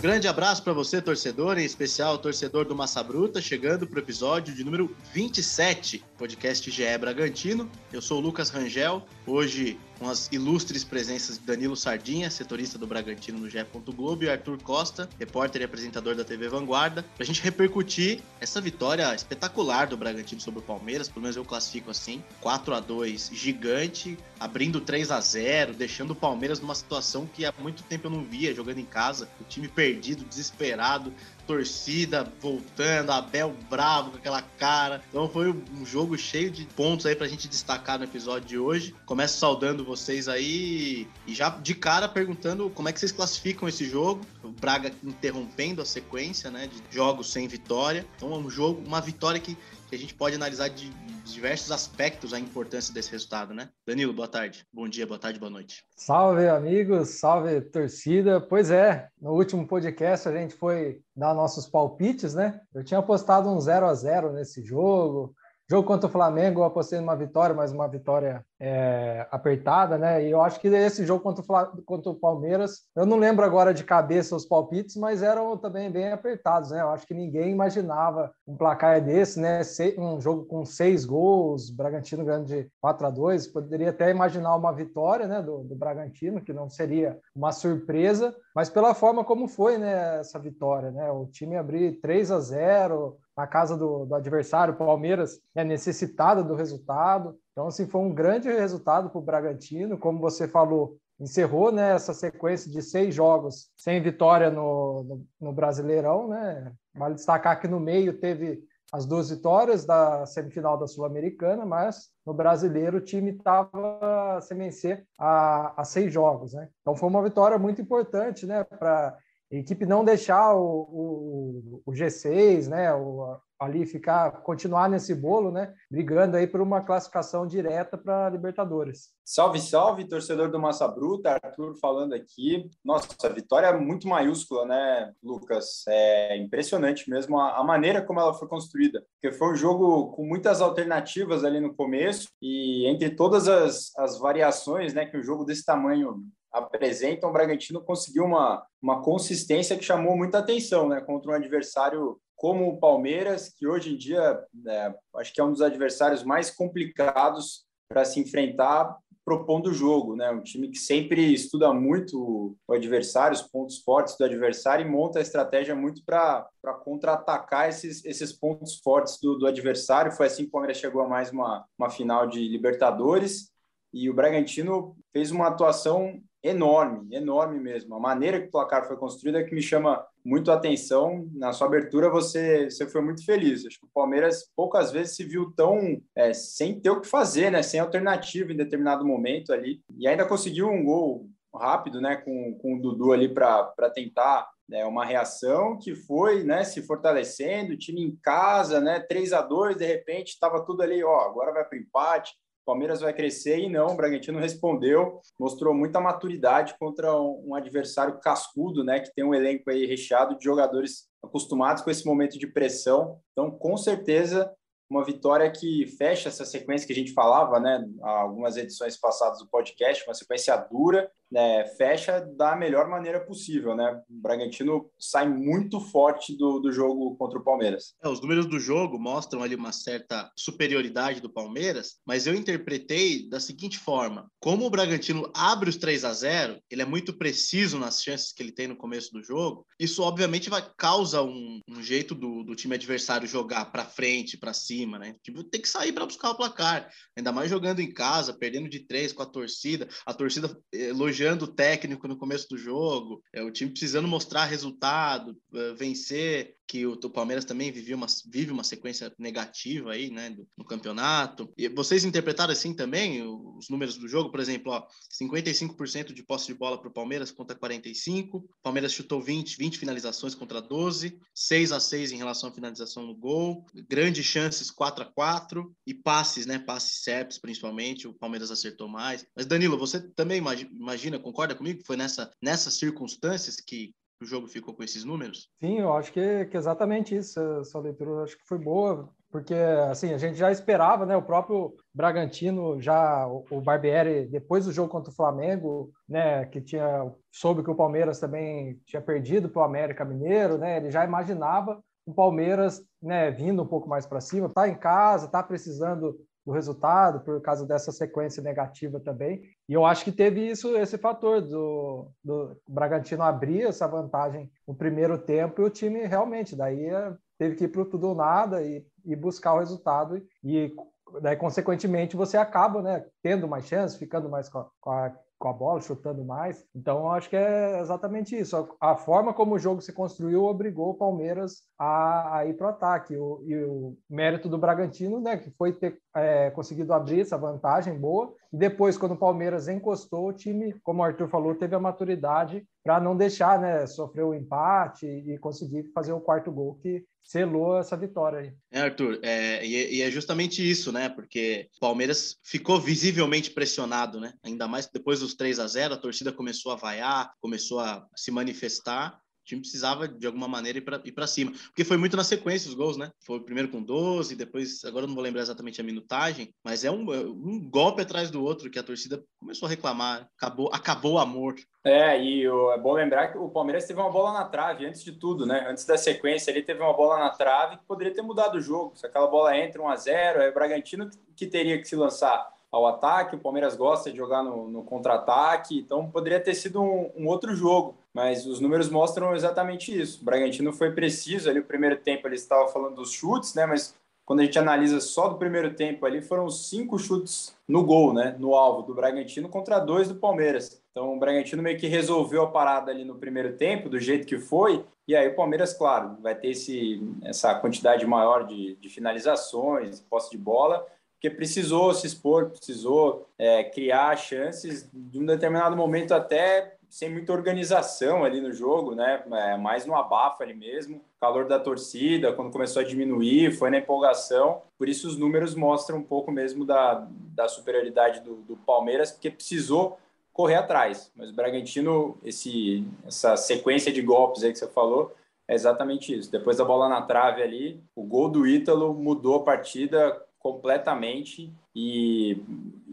Grande 0.01 0.29
abraço 0.29 0.63
para 0.63 0.73
você, 0.73 1.03
torcedor, 1.03 1.59
em 1.59 1.65
especial 1.65 2.19
torcedor 2.19 2.65
do 2.65 2.77
Massa 2.77 3.03
Bruta, 3.03 3.43
chegando 3.43 3.89
para 3.89 3.97
o 3.97 4.03
episódio 4.03 4.55
de 4.55 4.63
número 4.63 4.95
27, 5.13 6.05
podcast 6.17 6.71
GE 6.71 6.97
Bragantino. 6.97 7.69
Eu 7.93 8.01
sou 8.01 8.19
o 8.19 8.21
Lucas 8.21 8.51
Rangel, 8.51 9.05
hoje 9.27 9.77
com 9.99 10.09
as 10.09 10.29
ilustres 10.31 10.85
presenças 10.85 11.39
de 11.39 11.45
Danilo 11.45 11.77
Sardinha, 11.77 12.31
setorista 12.31 12.79
do 12.79 12.87
Bragantino 12.87 13.39
no 13.39 13.49
GE. 13.49 13.65
Globo, 13.95 14.25
e 14.25 14.31
Arthur 14.31 14.61
Costa, 14.63 15.09
repórter 15.19 15.63
e 15.63 15.65
apresentador 15.65 16.15
da 16.15 16.25
TV 16.25 16.49
Vanguarda, 16.49 17.03
para 17.03 17.23
a 17.23 17.27
gente 17.27 17.43
repercutir 17.43 18.21
essa 18.41 18.61
vitória 18.61 19.15
espetacular 19.15 19.87
do 19.87 19.97
Bragantino 19.97 20.41
sobre 20.41 20.61
o 20.61 20.63
Palmeiras, 20.63 21.09
pelo 21.09 21.23
menos 21.23 21.37
eu 21.37 21.45
classifico 21.45 21.91
assim, 21.91 22.23
4 22.41 22.75
a 22.75 22.81
2 22.81 23.31
gigante, 23.33 24.19
abrindo 24.39 24.81
3 24.81 25.11
a 25.11 25.21
0 25.21 25.75
deixando 25.75 26.11
o 26.11 26.15
Palmeiras 26.15 26.61
numa 26.61 26.75
situação 26.75 27.27
que 27.27 27.45
há 27.45 27.53
muito 27.59 27.83
tempo 27.85 28.07
eu 28.07 28.11
não 28.11 28.25
via, 28.25 28.55
jogando 28.55 28.79
em 28.79 28.85
casa, 28.85 29.29
o 29.41 29.45
time 29.45 29.69
perdido, 29.69 30.25
desesperado, 30.25 31.13
torcida 31.47 32.31
voltando, 32.41 33.11
Abel 33.11 33.55
bravo 33.71 34.11
com 34.11 34.17
aquela 34.17 34.43
cara. 34.43 35.03
Então 35.09 35.29
foi 35.29 35.51
um 35.51 35.87
jogo 35.87 36.17
cheio 36.19 36.51
de 36.51 36.65
pontos 36.65 37.07
aí 37.07 37.15
pra 37.15 37.29
gente 37.29 37.49
destacar 37.49 37.99
no 37.99 38.05
episódio 38.05 38.49
de 38.49 38.59
hoje. 38.59 38.95
Começo 39.07 39.39
saudando 39.39 39.85
vocês 39.85 40.29
aí 40.29 41.07
e 41.27 41.35
já 41.35 41.51
de 41.51 41.75
cara 41.75 42.09
perguntando 42.09 42.69
como 42.71 42.89
é 42.89 42.93
que 42.93 43.01
vocês 43.01 43.13
classificam 43.13 43.69
esse 43.69 43.89
jogo. 43.89 44.25
O 44.43 44.49
Braga 44.49 44.93
interrompendo 45.03 45.81
a 45.81 45.85
sequência, 45.85 46.51
né, 46.51 46.67
de 46.67 46.83
jogos 46.95 47.31
sem 47.31 47.47
vitória. 47.47 48.07
Então 48.17 48.33
é 48.33 48.37
um 48.37 48.51
jogo, 48.51 48.83
uma 48.87 49.01
vitória 49.01 49.41
que 49.41 49.57
que 49.89 49.95
a 49.95 49.99
gente 49.99 50.15
pode 50.15 50.35
analisar 50.35 50.69
de 50.69 50.91
diversos 51.33 51.71
aspectos 51.71 52.33
a 52.33 52.39
importância 52.39 52.93
desse 52.93 53.11
resultado, 53.11 53.53
né? 53.53 53.69
Danilo, 53.87 54.13
boa 54.13 54.29
tarde. 54.29 54.65
Bom 54.73 54.89
dia, 54.89 55.07
boa 55.07 55.19
tarde, 55.19 55.39
boa 55.39 55.51
noite. 55.51 55.85
Salve, 55.97 56.49
amigos, 56.49 57.21
salve, 57.21 57.61
torcida. 57.61 58.41
Pois 58.41 58.71
é, 58.71 59.09
no 59.21 59.33
último 59.33 59.67
podcast 59.67 60.29
a 60.29 60.33
gente 60.33 60.55
foi 60.55 61.01
dar 61.15 61.35
nossos 61.35 61.67
palpites, 61.67 62.35
né? 62.35 62.61
Eu 62.75 62.85
tinha 62.85 63.01
apostado 63.01 63.49
um 63.49 63.61
0 63.61 63.87
a 63.87 63.95
0 63.95 64.33
nesse 64.33 64.65
jogo. 64.65 65.35
Jogo 65.69 65.89
contra 65.89 66.07
o 66.09 66.13
Flamengo, 66.13 66.61
eu 66.61 66.65
apostei 66.65 67.01
numa 67.01 67.17
vitória, 67.17 67.53
mas 67.53 67.73
uma 67.73 67.89
vitória 67.89 68.45
é, 68.61 69.27
apertada, 69.33 69.99
né? 69.99 70.25
E 70.25 70.31
eu 70.31 70.41
acho 70.41 70.61
que 70.61 70.69
esse 70.69 71.05
jogo 71.05 71.25
contra 71.25 71.43
o, 71.43 71.83
contra 71.83 72.11
o 72.11 72.15
Palmeiras, 72.15 72.83
eu 72.95 73.05
não 73.05 73.17
lembro 73.17 73.45
agora 73.45 73.75
de 73.75 73.83
cabeça 73.83 74.37
os 74.37 74.47
palpites, 74.47 74.95
mas 74.97 75.23
eram 75.23 75.57
também 75.57 75.91
bem 75.91 76.13
apertados, 76.13 76.71
né? 76.71 76.83
Eu 76.83 76.91
acho 76.91 77.05
que 77.05 77.15
ninguém 77.15 77.51
imaginava 77.51 78.31
um 78.47 78.57
placar 78.57 79.03
desse, 79.03 79.41
né? 79.41 79.63
Um 79.99 80.21
jogo 80.21 80.45
com 80.45 80.65
seis 80.65 81.05
gols, 81.05 81.69
Bragantino 81.69 82.25
ganhando 82.25 82.47
de 82.47 82.71
4 82.81 83.07
a 83.07 83.11
2 83.11 83.49
Poderia 83.49 83.91
até 83.91 84.09
imaginar 84.09 84.55
uma 84.55 84.73
vitória, 84.73 85.27
né? 85.27 85.43
Do, 85.43 85.65
do 85.65 85.75
Bragantino, 85.75 86.41
que 86.41 86.53
não 86.53 86.71
seria 86.71 87.19
uma 87.35 87.51
surpresa, 87.51 88.33
mas 88.55 88.71
pela 88.71 88.95
forma 88.95 89.25
como 89.25 89.49
foi, 89.49 89.79
né? 89.79 90.21
Essa 90.21 90.39
vitória, 90.39 90.93
né? 90.93 91.11
O 91.11 91.27
time 91.27 91.57
abrir 91.57 92.01
3 92.01 92.31
a 92.31 92.39
0 92.39 93.19
na 93.37 93.47
casa 93.47 93.77
do, 93.77 94.07
do 94.07 94.15
adversário, 94.15 94.75
o 94.75 94.77
Palmeiras 94.77 95.41
é 95.55 95.63
necessitado 95.63 96.43
do 96.43 96.55
resultado. 96.55 97.39
Então, 97.53 97.67
assim, 97.67 97.87
foi 97.87 98.01
um 98.01 98.15
grande 98.15 98.49
resultado 98.49 99.11
para 99.11 99.19
o 99.19 99.23
Bragantino, 99.23 99.99
como 99.99 100.19
você 100.19 100.49
falou, 100.49 100.97
encerrou 101.21 101.71
né, 101.71 101.95
essa 101.95 102.15
sequência 102.15 102.71
de 102.71 102.81
seis 102.81 103.15
jogos 103.15 103.71
sem 103.77 104.03
vitória 104.03 104.51
no, 104.51 105.05
no, 105.05 105.27
no 105.41 105.53
Brasileirão. 105.53 106.29
Né? 106.29 106.73
Vale 106.95 107.15
destacar 107.15 107.61
que 107.61 107.69
no 107.69 107.81
meio 107.81 108.19
teve 108.19 108.63
as 108.93 109.05
duas 109.05 109.31
vitórias 109.31 109.85
da 109.85 110.25
semifinal 110.27 110.79
da 110.79 110.87
Sul-Americana, 110.87 111.67
mas 111.67 112.11
no 112.25 112.33
brasileiro 112.33 112.99
o 112.99 113.01
time 113.01 113.33
estava 113.33 114.41
sem 114.41 114.57
vencer 114.57 115.05
a, 115.19 115.81
a, 115.81 115.85
seis 115.85 116.13
jogos. 116.13 116.55
Né? 116.55 116.69
Então 116.81 116.95
foi 116.95 117.09
uma 117.09 117.23
vitória 117.23 117.59
muito 117.59 117.83
importante 117.83 118.47
né, 118.47 118.63
para 118.65 119.17
a 119.53 119.57
equipe 119.57 119.87
não 119.87 120.05
deixar 120.05 120.55
o, 120.55 120.63
o, 120.65 121.83
o 121.87 121.93
G6, 121.93 122.69
né, 122.69 122.93
o, 122.93 123.39
ali 123.59 123.87
ficar, 123.87 124.31
continuar 124.43 124.89
nesse 124.89 125.15
bolo, 125.15 125.51
né, 125.51 125.73
brigando 125.91 126.37
aí 126.37 126.47
por 126.47 126.61
uma 126.61 126.83
classificação 126.83 127.47
direta 127.47 127.97
para 127.97 128.29
Libertadores. 128.29 129.15
Salve, 129.25 129.61
salve, 129.61 130.09
torcedor 130.09 130.51
do 130.51 130.61
Massa 130.61 130.87
Bruta, 130.87 131.39
Arthur 131.43 131.75
falando 131.81 132.13
aqui. 132.13 132.69
Nossa, 132.85 133.29
vitória 133.33 133.67
é 133.67 133.77
muito 133.77 134.07
maiúscula, 134.07 134.67
né, 134.67 135.13
Lucas? 135.23 135.85
É 135.89 136.37
impressionante 136.37 137.09
mesmo 137.11 137.39
a, 137.39 137.59
a 137.59 137.65
maneira 137.65 138.03
como 138.03 138.21
ela 138.21 138.35
foi 138.35 138.47
construída, 138.47 139.05
porque 139.15 139.37
foi 139.37 139.53
um 139.53 139.57
jogo 139.57 140.13
com 140.13 140.25
muitas 140.25 140.61
alternativas 140.61 141.45
ali 141.45 141.61
no 141.61 141.75
começo 141.75 142.29
e 142.41 142.87
entre 142.87 143.11
todas 143.11 143.49
as, 143.49 143.91
as 143.97 144.19
variações, 144.19 144.93
né, 144.93 145.07
que 145.07 145.17
um 145.17 145.23
jogo 145.23 145.45
desse 145.45 145.65
tamanho 145.65 146.23
apresentam, 146.57 147.31
o 147.31 147.33
Bragantino 147.33 147.81
conseguiu 147.81 148.25
uma, 148.25 148.65
uma 148.81 149.03
consistência 149.03 149.77
que 149.77 149.85
chamou 149.85 150.17
muita 150.17 150.39
atenção, 150.39 150.89
né? 150.89 151.01
Contra 151.01 151.31
um 151.31 151.35
adversário 151.35 152.19
como 152.35 152.69
o 152.69 152.79
Palmeiras, 152.79 153.49
que 153.49 153.67
hoje 153.67 153.95
em 153.95 153.97
dia 153.97 154.43
é, 154.67 154.95
acho 155.17 155.33
que 155.33 155.41
é 155.41 155.45
um 155.45 155.53
dos 155.53 155.63
adversários 155.63 156.23
mais 156.23 156.51
complicados 156.51 157.65
para 157.89 158.05
se 158.05 158.21
enfrentar 158.21 158.97
propondo 159.25 159.71
o 159.71 159.75
jogo, 159.75 160.15
né? 160.15 160.31
Um 160.31 160.43
time 160.43 160.69
que 160.69 160.79
sempre 160.79 161.33
estuda 161.33 161.75
muito 161.75 162.57
o 162.67 162.73
adversário, 162.73 163.35
os 163.35 163.43
pontos 163.43 163.79
fortes 163.79 164.17
do 164.17 164.25
adversário 164.25 164.87
e 164.87 164.89
monta 164.89 165.19
a 165.19 165.23
estratégia 165.23 165.75
muito 165.75 166.05
para 166.05 166.49
contra-atacar 166.85 167.69
esses, 167.69 168.05
esses 168.05 168.33
pontos 168.33 168.79
fortes 168.79 169.19
do, 169.21 169.37
do 169.37 169.47
adversário. 169.47 170.13
Foi 170.13 170.27
assim 170.27 170.45
que 170.45 170.49
o 170.49 170.53
Palmeiras 170.53 170.79
chegou 170.79 171.03
a 171.03 171.09
mais 171.09 171.33
uma, 171.33 171.65
uma 171.77 171.91
final 171.91 172.29
de 172.29 172.47
Libertadores 172.47 173.51
e 173.93 174.09
o 174.09 174.15
Bragantino 174.15 174.97
fez 175.13 175.33
uma 175.33 175.49
atuação 175.49 176.21
enorme, 176.43 177.15
enorme 177.15 177.59
mesmo. 177.61 177.95
A 177.95 178.01
maneira 178.01 178.41
que 178.41 178.49
o 178.49 178.51
placar 178.51 178.87
foi 178.87 178.97
construído 178.97 179.39
é 179.39 179.45
que 179.45 179.55
me 179.55 179.63
chama 179.63 180.05
muito 180.25 180.51
a 180.51 180.55
atenção. 180.55 181.29
Na 181.35 181.53
sua 181.53 181.67
abertura, 181.67 182.11
você, 182.11 182.71
você 182.71 182.87
foi 182.87 183.03
muito 183.03 183.25
feliz. 183.25 183.65
Acho 183.67 183.81
que 183.81 183.87
o 183.87 183.91
Palmeiras 183.95 184.51
poucas 184.55 184.93
vezes 184.93 185.17
se 185.17 185.25
viu 185.25 185.53
tão 185.57 186.01
é, 186.15 186.33
sem 186.33 186.81
ter 186.81 186.91
o 186.91 187.01
que 187.01 187.09
fazer, 187.09 187.51
né? 187.51 187.63
sem 187.63 187.81
alternativa 187.81 188.53
em 188.53 188.57
determinado 188.57 189.07
momento 189.07 189.53
ali. 189.53 189.81
E 189.99 190.07
ainda 190.07 190.27
conseguiu 190.27 190.69
um 190.69 190.85
gol 190.85 191.27
rápido 191.55 192.01
né? 192.01 192.17
com, 192.17 192.59
com 192.61 192.75
o 192.75 192.81
Dudu 192.81 193.13
ali 193.13 193.29
para 193.29 193.91
tentar 193.95 194.49
né, 194.69 194.85
uma 194.85 195.05
reação 195.05 195.79
que 195.79 195.95
foi 195.95 196.43
né, 196.43 196.65
se 196.65 196.83
fortalecendo, 196.83 197.77
time 197.77 198.03
em 198.03 198.17
casa, 198.17 198.81
né, 198.81 199.01
3 199.01 199.33
a 199.33 199.43
2 199.43 199.77
de 199.77 199.87
repente 199.87 200.31
estava 200.31 200.65
tudo 200.65 200.83
ali, 200.83 201.03
ó, 201.05 201.21
agora 201.21 201.53
vai 201.53 201.65
para 201.65 201.79
o 201.79 201.81
empate, 201.81 202.35
Palmeiras 202.67 203.01
vai 203.01 203.15
crescer 203.15 203.61
e 203.61 203.71
não, 203.71 203.87
o 203.87 203.97
Bragantino 203.97 204.41
respondeu, 204.41 205.21
mostrou 205.39 205.73
muita 205.73 206.01
maturidade 206.01 206.75
contra 206.79 207.15
um, 207.15 207.55
adversário 207.55 208.19
cascudo, 208.19 208.83
né, 208.83 208.99
que 208.99 209.15
tem 209.15 209.25
um 209.25 209.35
elenco 209.35 209.71
aí 209.71 209.87
recheado 209.87 210.37
de 210.37 210.45
jogadores 210.45 211.09
acostumados 211.23 211.83
com 211.83 211.91
esse 211.91 212.05
momento 212.05 212.39
de 212.39 212.47
pressão. 212.49 213.21
Então, 213.33 213.51
com 213.51 213.77
certeza, 213.77 214.53
uma 214.91 215.05
vitória 215.05 215.51
que 215.51 215.87
fecha 215.97 216.29
essa 216.29 216.45
sequência 216.45 216.87
que 216.87 216.93
a 216.93 216.97
gente 216.97 217.13
falava, 217.13 217.61
né, 217.61 217.85
algumas 218.03 218.57
edições 218.57 218.97
passadas 218.97 219.39
do 219.39 219.49
podcast, 219.49 220.05
uma 220.07 220.15
sequência 220.15 220.57
dura, 220.57 221.09
né, 221.31 221.67
fecha 221.77 222.21
da 222.21 222.55
melhor 222.55 222.89
maneira 222.89 223.21
possível, 223.21 223.75
né? 223.75 224.01
O 224.09 224.21
Bragantino 224.21 224.91
sai 224.99 225.29
muito 225.29 225.81
forte 225.81 226.37
do, 226.37 226.61
do 226.61 226.73
jogo 226.73 227.17
contra 227.17 227.39
o 227.39 227.45
Palmeiras. 227.45 227.95
É, 228.03 228.09
os 228.09 228.21
números 228.21 228.47
do 228.47 228.59
jogo 228.59 228.99
mostram 228.99 229.43
ali 229.43 229.55
uma 229.55 229.73
certa 229.73 230.31
superioridade 230.37 231.21
do 231.21 231.33
Palmeiras, 231.33 231.97
mas 232.07 232.27
eu 232.27 232.35
interpretei 232.35 233.29
da 233.29 233.41
seguinte 233.41 233.79
forma: 233.79 234.31
como 234.41 234.67
o 234.67 234.71
Bragantino 234.71 235.31
abre 235.35 235.69
os 235.69 235.77
3 235.77 236.05
a 236.05 236.13
0, 236.13 236.61
ele 236.71 236.83
é 236.83 236.87
muito 236.87 237.13
preciso 237.13 237.79
nas 237.79 238.03
chances 238.03 238.33
que 238.33 238.43
ele 238.43 238.53
tem 238.53 238.69
no 238.69 238.77
começo 238.77 239.13
do 239.13 239.23
jogo. 239.23 239.67
Isso 239.79 240.03
obviamente 240.03 240.49
vai 240.49 240.65
causa 240.77 241.23
um, 241.23 241.61
um 241.69 241.83
jeito 241.83 242.15
do, 242.15 242.45
do 242.45 242.55
time 242.55 242.75
adversário 242.75 243.27
jogar 243.27 243.67
para 243.67 243.85
frente, 243.85 244.39
para 244.39 244.53
cima, 244.53 244.99
né? 244.99 245.15
Tipo, 245.23 245.43
tem 245.43 245.61
que 245.61 245.69
sair 245.69 245.93
para 245.93 246.07
buscar 246.07 246.31
o 246.31 246.37
placar, 246.37 246.89
ainda 247.17 247.33
mais 247.33 247.51
jogando 247.51 247.81
em 247.81 247.93
casa, 247.93 248.33
perdendo 248.33 248.69
de 248.69 248.81
três 248.81 249.13
com 249.13 249.23
a 249.23 249.27
torcida, 249.27 249.89
a 250.05 250.15
torcida 250.15 250.57
elogiando 250.73 251.16
elogiando 251.17 251.47
o 251.47 251.49
técnico 251.49 252.07
no 252.07 252.17
começo 252.17 252.49
do 252.49 252.59
jogo, 252.59 253.23
é 253.33 253.43
o 253.43 253.51
time 253.51 253.71
precisando 253.71 254.07
mostrar 254.07 254.45
resultado, 254.45 255.37
eh, 255.55 255.73
vencer 255.75 256.56
que 256.67 256.87
o, 256.87 256.93
o 256.93 257.11
Palmeiras 257.11 257.45
também 257.45 257.71
vive 257.71 257.95
uma, 257.95 258.07
vive 258.27 258.53
uma 258.53 258.65
sequência 258.65 259.13
negativa 259.19 259.93
aí, 259.93 260.11
né, 260.11 260.31
do, 260.31 260.47
no 260.57 260.65
campeonato. 260.65 261.53
E 261.57 261.69
vocês 261.69 262.05
interpretaram 262.05 262.53
assim 262.53 262.75
também 262.75 263.23
os 263.23 263.69
números 263.69 263.97
do 263.97 264.09
jogo? 264.09 264.31
Por 264.31 264.41
exemplo, 264.41 264.73
ó, 264.73 264.87
55% 265.21 266.13
de 266.13 266.23
posse 266.23 266.47
de 266.47 266.55
bola 266.55 266.79
para 266.79 266.89
o 266.89 266.93
Palmeiras 266.93 267.31
contra 267.31 267.57
45%, 267.57 268.35
o 268.35 268.49
Palmeiras 268.63 268.93
chutou 268.93 269.21
20, 269.21 269.57
20 269.57 269.79
finalizações 269.79 270.35
contra 270.35 270.61
12, 270.61 271.19
6 271.35 271.73
a 271.73 271.81
6 271.81 272.13
em 272.13 272.17
relação 272.17 272.49
à 272.49 272.53
finalização 272.53 273.07
no 273.07 273.15
gol, 273.15 273.65
grandes 273.89 274.25
chances 274.25 274.71
4 274.71 275.05
a 275.05 275.07
4 275.07 275.75
e 275.87 275.95
passes, 275.95 276.47
né, 276.47 276.59
passes 276.59 277.03
certos 277.03 277.39
principalmente, 277.39 278.09
o 278.09 278.15
Palmeiras 278.15 278.51
acertou 278.51 278.89
mais. 278.89 279.25
Mas 279.35 279.47
Danilo, 279.47 279.79
você 279.79 280.01
também 280.01 280.39
imagina 280.39 280.71
imagina, 280.73 281.19
concorda 281.19 281.55
comigo 281.55 281.81
que 281.81 281.87
foi 281.87 281.97
nessa, 281.97 282.31
nessas 282.41 282.75
circunstâncias 282.75 283.57
que 283.57 283.95
o 284.21 284.25
jogo 284.25 284.47
ficou 284.47 284.75
com 284.75 284.83
esses 284.83 285.05
números? 285.05 285.51
Sim, 285.61 285.81
eu 285.81 285.93
acho 285.93 286.13
que, 286.13 286.47
que 286.47 286.57
exatamente 286.57 287.17
isso, 287.17 287.39
essa 287.61 287.79
leitura 287.79 288.23
acho 288.23 288.37
que 288.37 288.47
foi 288.47 288.59
boa, 288.59 289.09
porque 289.31 289.55
assim, 289.55 290.13
a 290.13 290.19
gente 290.19 290.37
já 290.37 290.51
esperava, 290.51 291.05
né, 291.05 291.17
o 291.17 291.23
próprio 291.23 291.75
Bragantino 291.93 292.81
já 292.81 293.27
o 293.27 293.61
Barbieri 293.61 294.27
depois 294.27 294.65
do 294.65 294.73
jogo 294.73 294.89
contra 294.89 295.11
o 295.11 295.15
Flamengo, 295.15 295.91
né, 296.09 296.47
que 296.47 296.61
tinha 296.61 297.13
soube 297.31 297.63
que 297.63 297.71
o 297.71 297.77
Palmeiras 297.77 298.19
também 298.19 298.81
tinha 298.87 299.03
perdido 299.03 299.49
para 299.49 299.63
o 299.63 299.65
América 299.65 300.05
Mineiro, 300.05 300.57
né, 300.57 300.79
ele 300.79 300.91
já 300.91 301.05
imaginava 301.05 301.83
o 302.07 302.15
Palmeiras, 302.15 302.83
né, 303.03 303.31
vindo 303.31 303.63
um 303.63 303.67
pouco 303.67 303.89
mais 303.89 304.07
para 304.07 304.21
cima, 304.21 304.49
tá 304.49 304.69
em 304.69 304.77
casa, 304.77 305.29
tá 305.29 305.43
precisando 305.43 306.17
do 306.47 306.53
resultado 306.53 307.21
por 307.21 307.41
causa 307.43 307.67
dessa 307.67 307.91
sequência 307.91 308.41
negativa 308.41 309.01
também. 309.01 309.43
E 309.69 309.73
eu 309.75 309.85
acho 309.85 310.05
que 310.05 310.13
teve 310.13 310.49
isso, 310.49 310.77
esse 310.77 310.97
fator 310.97 311.43
do, 311.43 312.09
do 312.23 312.57
Bragantino 312.69 313.25
abrir 313.25 313.63
essa 313.63 313.89
vantagem 313.89 314.49
no 314.67 314.75
primeiro 314.75 315.19
tempo 315.19 315.61
e 315.61 315.65
o 315.65 315.71
time 315.71 316.07
realmente 316.07 316.55
daí 316.55 316.87
eh, 316.87 317.15
teve 317.37 317.57
que 317.57 317.65
ir 317.65 317.69
para 317.69 317.85
tudo 317.85 318.11
ou 318.11 318.15
nada 318.15 318.63
e, 318.63 318.87
e 319.05 319.17
buscar 319.17 319.55
o 319.55 319.59
resultado 319.59 320.23
e 320.45 320.73
daí 321.21 321.37
consequentemente 321.37 322.17
você 322.17 322.37
acaba 322.37 322.81
né 322.81 323.05
tendo 323.23 323.49
mais 323.49 323.67
chances 323.67 323.99
ficando 323.99 324.29
mais 324.29 324.49
com 324.49 324.59
a, 324.59 324.71
com 324.81 324.91
a, 324.91 325.13
com 325.39 325.49
a 325.49 325.53
bola, 325.53 325.81
chutando 325.81 326.25
mais. 326.25 326.65
Então, 326.75 326.99
eu 327.01 327.11
acho 327.11 327.29
que 327.29 327.37
é 327.37 327.81
exatamente 327.81 328.37
isso. 328.37 328.69
A, 328.81 328.97
forma 328.97 329.35
como 329.35 329.55
o 329.55 329.59
jogo 329.59 329.81
se 329.81 329.93
construiu 329.93 330.45
obrigou 330.45 330.91
o 330.91 330.95
Palmeiras 330.95 331.63
a, 331.79 332.39
a 332.39 332.47
ir 332.47 332.55
para 332.55 332.67
o 332.67 332.71
ataque. 332.71 333.17
O, 333.17 333.43
e 333.47 333.57
o 333.65 333.97
mérito 334.09 334.49
do 334.49 334.59
Bragantino, 334.59 335.21
né, 335.21 335.37
que 335.37 335.51
foi 335.51 335.73
ter 335.73 335.99
é, 336.15 336.51
conseguido 336.51 336.93
abrir 336.93 337.21
essa 337.21 337.37
vantagem 337.37 337.99
boa. 337.99 338.33
E 338.53 338.57
depois, 338.57 338.97
quando 338.97 339.13
o 339.13 339.19
Palmeiras 339.19 339.69
encostou, 339.69 340.29
o 340.29 340.33
time, 340.33 340.75
como 340.83 341.03
o 341.03 341.05
Arthur 341.05 341.29
falou, 341.29 341.55
teve 341.55 341.75
a 341.75 341.81
maturidade 341.81 342.67
para 342.87 343.01
não 343.01 343.17
deixar 343.17 343.61
né, 343.61 343.85
sofrer 343.85 344.23
o 344.23 344.33
empate 344.33 345.07
e 345.07 345.37
conseguir 345.39 345.91
fazer 345.93 346.13
o 346.13 346.21
quarto 346.21 346.53
gol 346.53 346.77
que 346.77 347.05
selou 347.21 347.77
essa 347.81 347.97
vitória 347.97 348.39
aí. 348.39 348.53
É, 348.71 348.81
Arthur, 348.83 349.19
é, 349.25 349.67
e, 349.67 350.01
é 350.01 350.09
justamente 350.09 350.63
isso, 350.63 350.93
né? 350.93 351.09
Porque 351.09 351.69
o 351.79 351.81
Palmeiras 351.81 352.37
ficou 352.45 352.81
visivelmente 352.81 353.51
pressionado, 353.51 354.21
né? 354.21 354.35
Ainda 354.41 354.69
mais 354.69 354.87
depois 354.87 355.19
dos 355.19 355.35
3 355.35 355.59
a 355.59 355.67
0 355.67 355.95
a 355.95 355.97
torcida 355.97 356.33
começou 356.33 356.71
a 356.71 356.77
vaiar, 356.77 357.33
começou 357.41 357.81
a 357.81 358.07
se 358.15 358.31
manifestar 358.31 359.19
time 359.47 359.61
precisava, 359.61 360.07
de 360.07 360.27
alguma 360.27 360.49
maneira, 360.49 360.79
ir 360.79 361.13
para 361.13 361.27
cima. 361.27 361.53
Porque 361.69 361.85
foi 361.85 361.97
muito 361.97 362.17
na 362.17 362.25
sequência 362.25 362.69
os 362.69 362.75
gols, 362.75 362.97
né? 362.97 363.11
Foi 363.25 363.41
primeiro 363.41 363.69
com 363.69 363.83
12, 363.83 364.35
depois, 364.35 364.85
agora 364.85 365.05
eu 365.05 365.09
não 365.09 365.15
vou 365.15 365.25
lembrar 365.25 365.43
exatamente 365.43 365.81
a 365.81 365.85
minutagem, 365.85 366.53
mas 366.65 366.85
é 366.85 366.91
um, 366.91 367.09
um 367.11 367.71
golpe 367.71 368.03
atrás 368.03 368.31
do 368.31 368.43
outro 368.43 368.71
que 368.71 368.79
a 368.79 368.83
torcida 368.83 369.23
começou 369.39 369.67
a 369.67 369.71
reclamar. 369.71 370.29
Acabou, 370.37 370.71
acabou 370.73 371.13
o 371.15 371.19
amor. 371.19 371.55
É, 371.85 372.21
e 372.21 372.45
é 372.45 372.79
bom 372.79 372.93
lembrar 372.95 373.29
que 373.29 373.39
o 373.39 373.49
Palmeiras 373.49 373.87
teve 373.87 374.01
uma 374.01 374.11
bola 374.11 374.33
na 374.33 374.45
trave 374.45 374.85
antes 374.85 375.05
de 375.05 375.13
tudo, 375.13 375.47
né? 375.47 375.67
Antes 375.69 375.85
da 375.85 375.97
sequência, 375.97 376.51
ele 376.51 376.63
teve 376.63 376.81
uma 376.81 376.93
bola 376.93 377.19
na 377.19 377.31
trave 377.31 377.77
que 377.77 377.85
poderia 377.85 378.13
ter 378.13 378.23
mudado 378.23 378.57
o 378.57 378.61
jogo. 378.61 378.97
Se 378.97 379.07
aquela 379.07 379.29
bola 379.29 379.57
entra 379.57 379.81
1 379.81 379.89
a 379.89 379.97
0 379.97 380.43
é 380.43 380.49
o 380.51 380.55
Bragantino 380.55 381.09
que 381.37 381.47
teria 381.47 381.79
que 381.79 381.85
se 381.85 381.95
lançar 381.95 382.56
ao 382.71 382.87
ataque, 382.87 383.37
o 383.37 383.39
Palmeiras 383.39 383.77
gosta 383.77 384.11
de 384.11 384.17
jogar 384.17 384.43
no, 384.43 384.69
no 384.69 384.83
contra-ataque, 384.83 385.79
então 385.79 386.11
poderia 386.11 386.41
ter 386.41 386.55
sido 386.55 386.83
um, 386.83 387.11
um, 387.17 387.27
outro 387.27 387.55
jogo, 387.55 387.97
mas 388.13 388.47
os 388.47 388.61
números 388.61 388.91
mostram 388.91 389.35
exatamente 389.35 389.99
isso. 389.99 390.21
O 390.21 390.25
Bragantino 390.25 390.73
foi 390.73 390.93
preciso 390.93 391.49
ali, 391.49 391.61
o 391.61 391.65
primeiro 391.65 391.97
tempo 391.97 392.27
ele 392.27 392.35
estava 392.35 392.69
falando 392.69 392.97
dos 392.97 393.13
chutes, 393.13 393.55
né, 393.55 393.67
mas 393.67 393.95
quando 394.27 394.41
a 394.41 394.45
gente 394.45 394.59
analisa 394.59 395.01
só 395.01 395.29
do 395.29 395.39
primeiro 395.39 395.75
tempo 395.75 396.05
ali, 396.05 396.21
foram 396.21 396.51
cinco 396.51 396.99
chutes 396.99 397.57
no 397.69 397.85
gol, 397.85 398.13
né, 398.13 398.35
no 398.39 398.55
alvo 398.55 398.83
do 398.83 398.95
Bragantino 398.95 399.49
contra 399.49 399.79
dois 399.79 400.09
do 400.09 400.17
Palmeiras. 400.17 400.83
Então 400.91 401.15
o 401.15 401.19
Bragantino 401.19 401.63
meio 401.63 401.79
que 401.79 401.87
resolveu 401.87 402.43
a 402.43 402.51
parada 402.51 402.91
ali 402.91 403.05
no 403.05 403.15
primeiro 403.15 403.57
tempo, 403.57 403.89
do 403.89 404.01
jeito 404.01 404.27
que 404.27 404.39
foi, 404.39 404.85
e 405.07 405.15
aí 405.15 405.29
o 405.29 405.37
Palmeiras, 405.37 405.73
claro, 405.73 406.17
vai 406.21 406.35
ter 406.35 406.49
esse, 406.49 407.01
essa 407.23 407.55
quantidade 407.55 408.05
maior 408.05 408.45
de, 408.45 408.75
de 408.77 408.89
finalizações, 408.89 410.01
posse 410.01 410.31
de 410.31 410.39
bola, 410.39 410.85
porque 411.17 411.31
precisou 411.31 411.93
se 411.95 412.07
expor, 412.07 412.51
precisou 412.51 413.29
é, 413.39 413.65
criar 413.65 414.17
chances 414.17 414.89
de 414.93 415.19
um 415.19 415.25
determinado 415.27 415.77
momento 415.77 416.13
até 416.13 416.77
sem 416.89 417.11
muita 417.11 417.33
organização 417.33 418.25
ali 418.25 418.41
no 418.41 418.53
jogo, 418.53 418.95
né? 418.95 419.23
É, 419.33 419.57
mais 419.57 419.85
no 419.85 419.95
abafa 419.95 420.45
ali 420.45 420.55
mesmo, 420.55 421.01
calor 421.21 421.47
da 421.47 421.59
torcida, 421.59 422.33
quando 422.33 422.53
começou 422.53 422.81
a 422.81 422.85
diminuir, 422.85 423.53
foi 423.53 423.71
na 423.71 423.79
empolgação. 423.79 424.63
Por 424.79 424.89
isso 424.89 425.09
os 425.09 425.19
números 425.19 425.55
mostram 425.55 425.99
um 425.99 426.03
pouco 426.03 426.31
mesmo 426.31 426.65
da, 426.65 427.07
da 427.35 427.49
superioridade 427.49 428.21
do, 428.21 428.37
do 428.37 428.57
Palmeiras, 428.57 429.11
porque 429.11 429.31
precisou 429.31 429.99
correr 430.33 430.57
atrás. 430.57 431.11
Mas 431.17 431.31
o 431.31 431.35
Bragantino, 431.35 432.19
esse, 432.23 432.87
essa 433.07 433.37
sequência 433.37 433.93
de 433.93 434.03
golpes 434.03 434.45
aí 434.45 434.53
que 434.53 434.59
você 434.59 434.69
falou, 434.69 435.15
é 435.49 435.55
exatamente 435.55 436.17
isso. 436.17 436.31
Depois 436.31 436.59
da 436.59 436.65
bola 436.65 436.89
na 436.89 437.03
trave 437.03 437.43
ali, 437.43 437.81
o 437.95 438.03
gol 438.03 438.29
do 438.29 438.47
Ítalo 438.47 438.95
mudou 438.95 439.37
a 439.37 439.45
partida 439.45 440.23
completamente 440.47 441.53
e, 441.75 442.41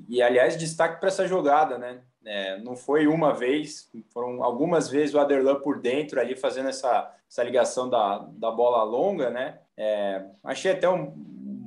e 0.10 0.24
aliás, 0.24 0.58
destaque 0.58 1.00
para 1.00 1.10
essa 1.10 1.28
jogada, 1.28 1.78
né? 1.78 2.02
É, 2.26 2.58
não 2.60 2.76
foi 2.76 3.06
uma 3.06 3.32
vez, 3.32 3.92
foram 4.10 4.44
algumas 4.44 4.90
vezes 4.90 5.14
o 5.14 5.20
Aderlan 5.20 5.60
por 5.60 5.80
dentro 5.80 6.20
ali 6.20 6.36
fazendo 6.36 6.70
essa, 6.70 7.14
essa 7.30 7.44
ligação 7.44 7.88
da, 7.88 8.26
da 8.32 8.50
bola 8.50 8.82
longa, 8.84 9.30
né? 9.30 9.60
É, 9.78 10.26
achei 10.44 10.72
até 10.72 10.90
um 10.90 11.14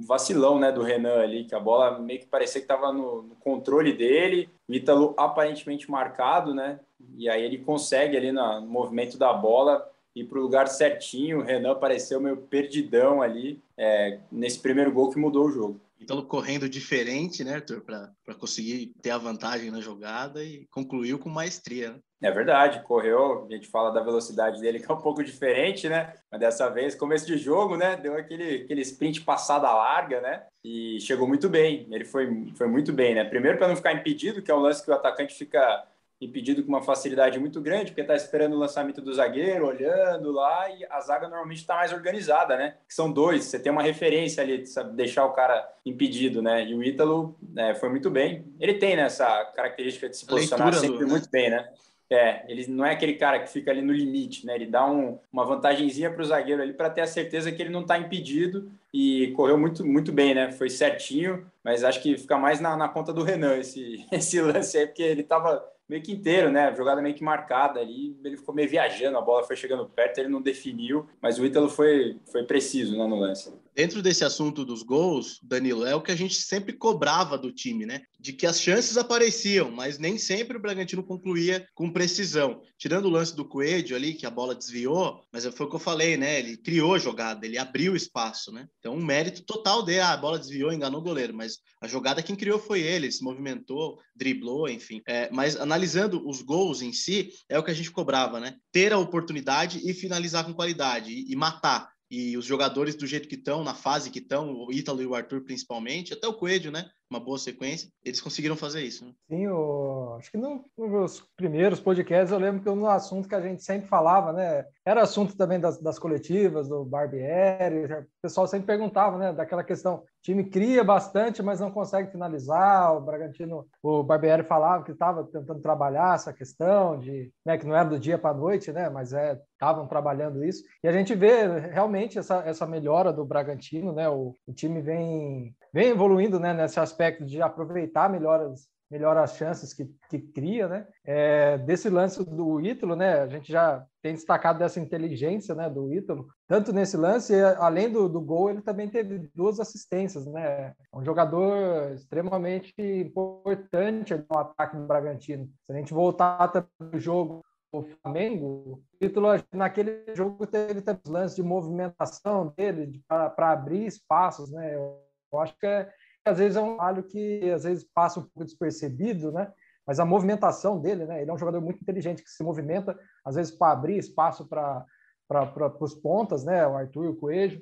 vacilão 0.05 0.59
né, 0.59 0.73
do 0.73 0.83
Renan 0.83 1.21
ali, 1.21 1.45
que 1.45 1.55
a 1.55 1.61
bola 1.61 1.99
meio 1.99 2.21
que 2.21 2.27
parecia 2.27 2.61
que 2.61 2.65
estava 2.65 2.93
no, 2.93 3.23
no, 3.23 3.37
controle 3.37 3.93
dele, 3.93 4.49
o 4.69 4.75
Ítalo 4.75 5.15
aparentemente 5.17 5.91
marcado, 5.91 6.53
né? 6.53 6.81
E 7.17 7.29
aí 7.29 7.45
ele 7.45 7.59
consegue 7.59 8.17
ali 8.17 8.33
no, 8.33 8.61
no 8.61 8.67
movimento 8.67 9.17
da 9.17 9.33
bola 9.33 9.89
ir 10.17 10.25
para 10.25 10.39
o 10.39 10.43
lugar 10.43 10.67
certinho. 10.67 11.41
O 11.41 11.43
Renan 11.43 11.75
pareceu 11.77 12.21
meio 12.21 12.39
perdidão 12.39 13.21
ali 13.21 13.61
é, 13.77 14.19
nesse 14.33 14.59
primeiro 14.59 14.91
gol 14.91 15.11
que 15.11 15.19
mudou 15.19 15.47
o 15.47 15.53
jogo. 15.53 15.81
Então, 16.01 16.21
correndo 16.23 16.69
diferente, 16.69 17.43
né, 17.43 17.55
Arthur, 17.55 17.81
para 17.81 18.35
conseguir 18.39 18.93
ter 19.01 19.11
a 19.11 19.19
vantagem 19.19 19.71
na 19.71 19.81
jogada 19.81 20.45
e 20.45 20.67
concluiu 20.71 21.19
com 21.19 21.29
maestria. 21.29 21.93
Né? 21.93 22.29
É 22.29 22.31
verdade, 22.31 22.83
correu, 22.85 23.47
a 23.47 23.53
gente 23.53 23.67
fala 23.69 23.91
da 23.91 24.03
velocidade 24.03 24.61
dele 24.61 24.79
que 24.79 24.91
é 24.91 24.95
um 24.95 25.01
pouco 25.01 25.25
diferente, 25.25 25.89
né? 25.89 26.15
Mas 26.31 26.41
dessa 26.41 26.69
vez, 26.69 26.95
começo 26.95 27.27
de 27.27 27.37
jogo, 27.37 27.77
né? 27.77 27.97
Deu 27.97 28.15
aquele, 28.15 28.63
aquele 28.63 28.83
sprint 28.83 29.23
passada 29.23 29.73
larga, 29.73 30.21
né? 30.21 30.45
E 30.65 30.99
chegou 31.01 31.27
muito 31.27 31.49
bem, 31.49 31.87
ele 31.91 32.05
foi, 32.05 32.53
foi 32.57 32.69
muito 32.69 32.93
bem, 32.93 33.15
né? 33.15 33.25
Primeiro 33.25 33.59
para 33.59 33.69
não 33.69 33.77
ficar 33.77 33.93
impedido, 33.93 34.43
que 34.43 34.51
é 34.51 34.55
um 34.55 34.61
lance 34.61 34.85
que 34.85 34.91
o 34.91 34.95
atacante 34.95 35.35
fica 35.35 35.87
impedido 36.21 36.63
com 36.63 36.69
uma 36.69 36.83
facilidade 36.83 37.39
muito 37.39 37.61
grande, 37.61 37.87
porque 37.87 38.01
está 38.01 38.15
esperando 38.15 38.55
o 38.55 38.59
lançamento 38.59 39.03
do 39.03 39.13
zagueiro, 39.13 39.67
olhando 39.67 40.33
lá, 40.33 40.71
e 40.71 40.85
a 40.89 41.01
zaga 41.01 41.29
normalmente 41.29 41.59
está 41.59 41.77
mais 41.77 41.93
organizada, 41.93 42.57
né? 42.57 42.77
Que 42.89 42.95
são 42.95 43.13
dois, 43.13 43.45
você 43.45 43.59
tem 43.59 43.71
uma 43.71 43.83
referência 43.83 44.43
ali, 44.43 44.67
sabe, 44.67 44.97
deixar 44.97 45.27
o 45.27 45.33
cara 45.33 45.69
impedido, 45.85 46.41
né? 46.41 46.65
E 46.65 46.75
o 46.75 46.83
Ítalo 46.83 47.37
né, 47.53 47.75
foi 47.75 47.91
muito 47.91 48.11
bem. 48.11 48.45
Ele 48.59 48.75
tem 48.75 48.97
né, 48.97 49.03
essa 49.03 49.45
característica 49.55 50.09
de 50.09 50.17
se 50.17 50.27
posicionar 50.27 50.69
Leitura 50.69 50.87
sempre 50.87 51.05
do, 51.05 51.07
né? 51.07 51.13
muito 51.13 51.31
bem, 51.31 51.51
né? 51.51 51.69
É, 52.09 52.45
ele 52.49 52.67
não 52.69 52.87
é 52.87 52.93
aquele 52.93 53.15
cara 53.15 53.41
que 53.41 53.51
fica 53.51 53.71
ali 53.71 53.83
no 53.83 53.93
limite, 53.93 54.47
né? 54.47 54.55
Ele 54.55 54.67
dá 54.67 54.89
um, 54.89 55.19
uma 55.33 55.45
vantagenzinha 55.45 56.09
para 56.09 56.23
o 56.23 56.25
zagueiro 56.25 56.63
ali 56.63 56.73
para 56.73 56.89
ter 56.89 57.01
a 57.01 57.07
certeza 57.07 57.51
que 57.51 57.61
ele 57.61 57.71
não 57.71 57.81
está 57.83 57.99
impedido 57.99 58.71
e 58.95 59.33
correu 59.33 59.59
muito, 59.59 59.85
muito 59.85 60.13
bem, 60.13 60.33
né? 60.33 60.53
Foi 60.53 60.71
certinho, 60.71 61.45
mas 61.65 61.83
acho 61.83 62.01
que 62.01 62.17
fica 62.17 62.39
mais 62.39 62.61
na, 62.61 62.77
na 62.77 62.89
conta 62.89 63.13
do 63.13 63.25
Renan 63.25 63.57
esse, 63.57 64.07
esse 64.13 64.41
lance 64.41 64.79
aí, 64.79 64.87
porque 64.87 65.03
ele 65.03 65.23
estava 65.23 65.63
meio 65.89 66.03
que 66.03 66.13
inteiro, 66.13 66.51
né? 66.51 66.75
Jogada 66.75 67.01
meio 67.01 67.15
que 67.15 67.23
marcada 67.23 67.81
ali, 67.81 68.19
ele 68.25 68.37
ficou 68.37 68.55
meio 68.55 68.69
viajando, 68.69 69.19
a 69.19 69.21
bola 69.21 69.45
foi 69.45 69.57
chegando 69.57 69.89
perto, 69.89 70.19
ele 70.19 70.29
não 70.29 70.43
definiu, 70.43 71.07
mas 71.21 71.39
o 71.39 71.45
Ítalo 71.45 71.69
foi, 71.69 72.19
foi 72.31 72.45
preciso 72.45 72.97
né, 72.97 73.07
no 73.07 73.17
lance. 73.17 73.53
Dentro 73.77 74.01
desse 74.01 74.25
assunto 74.25 74.65
dos 74.65 74.83
gols, 74.83 75.39
Danilo, 75.43 75.85
é 75.85 75.95
o 75.95 76.01
que 76.01 76.11
a 76.11 76.17
gente 76.17 76.37
sempre 76.37 76.73
cobrava 76.73 77.37
do 77.37 77.53
time, 77.53 77.85
né? 77.85 78.01
De 78.19 78.33
que 78.33 78.47
as 78.47 78.59
chances 78.59 78.97
apareciam, 78.97 79.71
mas 79.71 79.99
nem 79.99 80.17
sempre 80.17 80.57
o 80.57 80.61
Bragantino 80.61 81.05
concluía 81.05 81.69
com 81.75 81.93
precisão. 81.93 82.63
Tirando 82.79 83.05
o 83.05 83.11
lance 83.11 83.37
do 83.37 83.47
Coelho 83.47 83.95
ali, 83.95 84.15
que 84.15 84.25
a 84.25 84.31
bola 84.31 84.55
desviou, 84.55 85.21
mas 85.31 85.45
foi 85.45 85.67
o 85.67 85.69
que 85.69 85.77
eu 85.77 85.81
falei, 85.81 86.17
né? 86.17 86.39
Ele 86.39 86.57
criou 86.57 86.95
a 86.95 86.99
jogada, 86.99 87.45
ele 87.45 87.59
abriu 87.59 87.93
o 87.93 87.97
espaço, 87.97 88.51
né? 88.51 88.67
Então, 88.79 88.95
um 88.95 89.05
mérito 89.05 89.43
total 89.43 89.83
dele. 89.83 90.01
Ah, 90.01 90.15
a 90.15 90.17
bola 90.17 90.39
desviou, 90.39 90.73
enganou 90.73 91.01
o 91.01 91.05
goleiro, 91.05 91.35
mas 91.35 91.59
a 91.79 91.87
jogada 91.87 92.23
quem 92.23 92.35
criou 92.35 92.59
foi 92.59 92.81
ele, 92.81 93.05
ele 93.05 93.13
se 93.13 93.23
movimentou, 93.23 93.99
driblou, 94.15 94.71
enfim. 94.71 95.03
É, 95.07 95.29
mas 95.31 95.55
analisando 95.55 96.27
os 96.27 96.41
gols 96.41 96.81
em 96.81 96.95
si, 96.95 97.29
é 97.47 97.59
o 97.59 97.63
que 97.63 97.71
a 97.71 97.75
gente 97.75 97.91
cobrava, 97.91 98.41
né? 98.41 98.57
Ter 98.73 98.95
a 98.95 98.99
oportunidade 98.99 99.83
e 99.85 99.93
finalizar 99.93 100.47
com 100.47 100.55
qualidade 100.55 101.13
e, 101.13 101.31
e 101.31 101.37
matar 101.37 101.95
e 102.11 102.37
os 102.37 102.45
jogadores 102.45 102.95
do 102.95 103.07
jeito 103.07 103.29
que 103.29 103.35
estão, 103.35 103.65
na 103.65 103.75
fase 103.75 104.11
que 104.11 104.19
estão, 104.19 104.53
o 104.53 104.73
Ítalo 104.73 105.03
e 105.03 105.07
o 105.07 105.15
Arthur 105.15 105.43
principalmente, 105.43 106.13
até 106.13 106.27
o 106.27 106.35
Coelho, 106.35 106.71
né? 106.71 106.89
Uma 107.11 107.21
boa 107.21 107.39
sequência, 107.39 107.89
eles 108.05 108.21
conseguiram 108.21 108.57
fazer 108.57 108.83
isso. 108.83 109.05
Né? 109.05 109.13
Sim, 109.29 109.45
eu, 109.45 110.17
acho 110.19 110.31
que 110.31 110.37
no, 110.37 110.65
nos 110.77 111.21
primeiros 111.37 111.81
podcasts 111.81 112.33
eu 112.33 112.39
lembro 112.39 112.63
que 112.63 112.69
um 112.69 112.87
assunto 112.87 113.29
que 113.29 113.35
a 113.35 113.41
gente 113.41 113.63
sempre 113.63 113.89
falava, 113.89 114.33
né? 114.33 114.65
Era 114.85 115.03
assunto 115.03 115.37
também 115.37 115.61
das, 115.61 115.81
das 115.81 115.99
coletivas, 115.99 116.69
do 116.69 116.85
Barbieri, 116.85 117.85
o 117.85 118.07
pessoal 118.21 118.47
sempre 118.47 118.67
perguntava, 118.67 119.19
né? 119.19 119.33
Daquela 119.33 119.63
questão, 119.63 120.03
time 120.23 120.45
cria 120.45 120.83
bastante, 120.83 121.43
mas 121.43 121.61
não 121.61 121.71
consegue 121.71 122.11
finalizar. 122.11 122.97
O 122.97 123.01
Bragantino, 123.01 123.67
o 123.83 124.03
Barbieri 124.03 124.43
falava 124.43 124.85
que 124.85 124.93
estava 124.93 125.25
tentando 125.25 125.61
trabalhar 125.61 126.15
essa 126.15 126.33
questão 126.33 126.99
de, 126.99 127.33
né? 127.45 127.57
Que 127.57 127.67
não 127.67 127.77
era 127.77 127.89
do 127.89 127.99
dia 127.99 128.19
para 128.19 128.31
a 128.31 128.39
noite, 128.39 128.73
né? 128.73 128.91
Mas 128.91 129.13
é 129.13 129.41
estavam 129.57 129.87
trabalhando 129.87 130.45
isso. 130.45 130.63
E 130.83 130.89
a 130.89 130.93
gente 130.93 131.15
vê 131.15 131.47
realmente 131.59 132.19
essa, 132.19 132.43
essa 132.47 132.67
melhora 132.67 133.13
do 133.13 133.25
Bragantino, 133.25 133.93
né? 133.93 134.09
O, 134.09 134.37
o 134.47 134.53
time 134.53 134.81
vem, 134.81 135.55
vem 135.77 135.91
evoluindo 135.91 136.41
né, 136.41 136.55
nesse 136.55 136.81
aspecto 136.81 137.23
de 137.23 137.43
aproveitar 137.43 138.09
melhor 138.09 138.41
as, 138.41 138.67
melhor 138.91 139.15
as 139.19 139.37
chances 139.37 139.75
que, 139.75 139.85
que 140.09 140.19
cria, 140.19 140.67
né? 140.67 140.87
É, 141.05 141.59
desse 141.59 141.91
lance 141.91 142.25
do 142.25 142.59
Ítalo, 142.63 142.97
né? 142.97 143.21
A 143.21 143.29
gente 143.29 143.53
já 143.53 143.85
tem 144.01 144.15
destacado 144.15 144.59
dessa 144.59 144.81
inteligência, 144.81 145.55
né, 145.55 145.69
do 145.69 145.93
Ítalo. 145.93 146.29
Tanto 146.49 146.73
nesse 146.73 146.97
lance, 146.97 147.35
além 147.59 147.93
do, 147.93 148.09
do 148.09 148.23
gol, 148.23 148.49
ele 148.49 148.63
também 148.63 148.89
teve 148.89 149.31
duas 149.35 149.61
assistências, 149.61 150.25
né? 150.25 150.73
Um 150.95 151.05
jogador 151.05 151.93
extremamente 151.93 152.73
importante 152.81 154.15
no 154.15 154.39
ataque 154.39 154.79
do 154.79 154.87
Bragantino. 154.87 155.47
Se 155.67 155.73
a 155.73 155.77
gente 155.77 155.93
voltar 155.93 156.49
para 156.49 156.67
o 156.81 156.99
jogo 156.99 157.45
o 157.71 157.83
Flamengo, 157.83 158.47
o 158.47 158.83
título 158.99 159.27
naquele 159.53 160.05
jogo 160.15 160.47
teve 160.47 160.81
tantos 160.81 161.11
lances 161.11 161.37
de 161.37 161.43
movimentação 161.43 162.55
dele 162.57 163.03
para 163.07 163.53
abrir 163.53 163.85
espaços, 163.85 164.51
né? 164.51 164.75
Eu, 164.75 165.06
eu 165.33 165.41
acho 165.41 165.57
que 165.59 165.67
é, 165.67 165.91
às 166.25 166.39
vezes 166.39 166.57
é 166.57 166.61
um 166.61 166.77
trabalho 166.77 167.03
que 167.05 167.51
às 167.51 167.65
vezes 167.65 167.85
passa 167.95 168.21
um 168.21 168.25
pouco 168.25 168.45
despercebido, 168.45 169.31
né? 169.33 169.53
Mas 169.87 170.01
a 170.01 170.05
movimentação 170.05 170.81
dele, 170.81 171.07
né? 171.07 171.23
Ele 171.23 171.31
é 171.31 171.35
um 171.35 171.39
jogador 171.39 171.61
muito 171.61 171.81
inteligente 171.81 172.23
que 172.23 172.31
se 172.31 172.43
movimenta 172.43 172.99
às 173.25 173.37
vezes 173.37 173.53
para 173.53 173.73
abrir 173.73 173.99
espaço 173.99 174.47
para 174.47 174.85
para 175.29 175.85
os 175.85 175.95
pontas, 175.95 176.45
né? 176.45 176.67
O 176.67 176.77
Arthur 176.77 177.05
e 177.07 177.09
o 177.09 177.17
Coelho. 177.17 177.61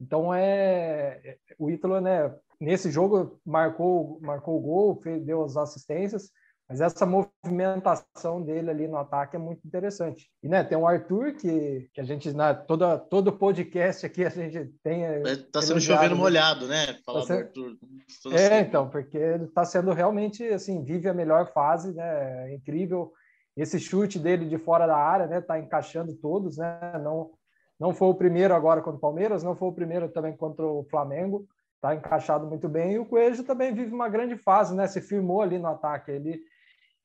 Então 0.00 0.34
é, 0.34 1.20
é 1.24 1.38
o 1.58 1.70
Ítalo, 1.70 2.00
né? 2.00 2.34
Nesse 2.60 2.90
jogo 2.90 3.40
marcou 3.44 4.18
marcou 4.20 4.58
o 4.58 4.60
gol, 4.60 5.00
deu 5.22 5.44
as 5.44 5.56
assistências 5.56 6.30
mas 6.68 6.80
essa 6.80 7.04
movimentação 7.04 8.42
dele 8.42 8.70
ali 8.70 8.88
no 8.88 8.96
ataque 8.96 9.36
é 9.36 9.38
muito 9.38 9.66
interessante. 9.66 10.30
E 10.42 10.48
né, 10.48 10.64
tem 10.64 10.78
o 10.78 10.86
Arthur, 10.86 11.34
que, 11.34 11.90
que 11.92 12.00
a 12.00 12.04
gente, 12.04 12.32
na, 12.32 12.54
toda, 12.54 12.98
todo 12.98 13.36
podcast 13.36 14.06
aqui, 14.06 14.24
a 14.24 14.30
gente 14.30 14.72
tem. 14.82 15.04
Está 15.24 15.60
sendo 15.60 15.80
chovendo 15.80 16.16
molhado, 16.16 16.66
né? 16.66 16.98
Falar 17.04 17.20
tá 17.20 17.26
sendo... 17.26 17.38
Arthur. 17.40 17.76
É, 18.32 18.60
então, 18.60 18.88
porque 18.88 19.18
ele 19.18 19.44
está 19.44 19.64
sendo 19.64 19.92
realmente, 19.92 20.42
assim, 20.44 20.82
vive 20.82 21.06
a 21.06 21.14
melhor 21.14 21.52
fase, 21.52 21.92
né? 21.92 22.50
É 22.50 22.54
incrível. 22.54 23.12
Esse 23.54 23.78
chute 23.78 24.18
dele 24.18 24.46
de 24.48 24.56
fora 24.56 24.86
da 24.86 24.96
área, 24.96 25.26
né? 25.26 25.40
Está 25.40 25.58
encaixando 25.58 26.14
todos, 26.14 26.56
né? 26.56 26.80
Não, 27.02 27.30
não 27.78 27.92
foi 27.92 28.08
o 28.08 28.14
primeiro 28.14 28.54
agora 28.54 28.80
contra 28.80 28.96
o 28.96 29.00
Palmeiras, 29.00 29.44
não 29.44 29.54
foi 29.54 29.68
o 29.68 29.72
primeiro 29.72 30.08
também 30.08 30.34
contra 30.34 30.64
o 30.64 30.82
Flamengo. 30.90 31.46
Está 31.76 31.94
encaixado 31.94 32.46
muito 32.46 32.70
bem. 32.70 32.92
E 32.92 32.98
o 32.98 33.04
Coelho 33.04 33.44
também 33.44 33.74
vive 33.74 33.92
uma 33.92 34.08
grande 34.08 34.38
fase, 34.38 34.74
né? 34.74 34.86
Se 34.86 35.02
firmou 35.02 35.42
ali 35.42 35.58
no 35.58 35.68
ataque. 35.68 36.10
Ele 36.10 36.40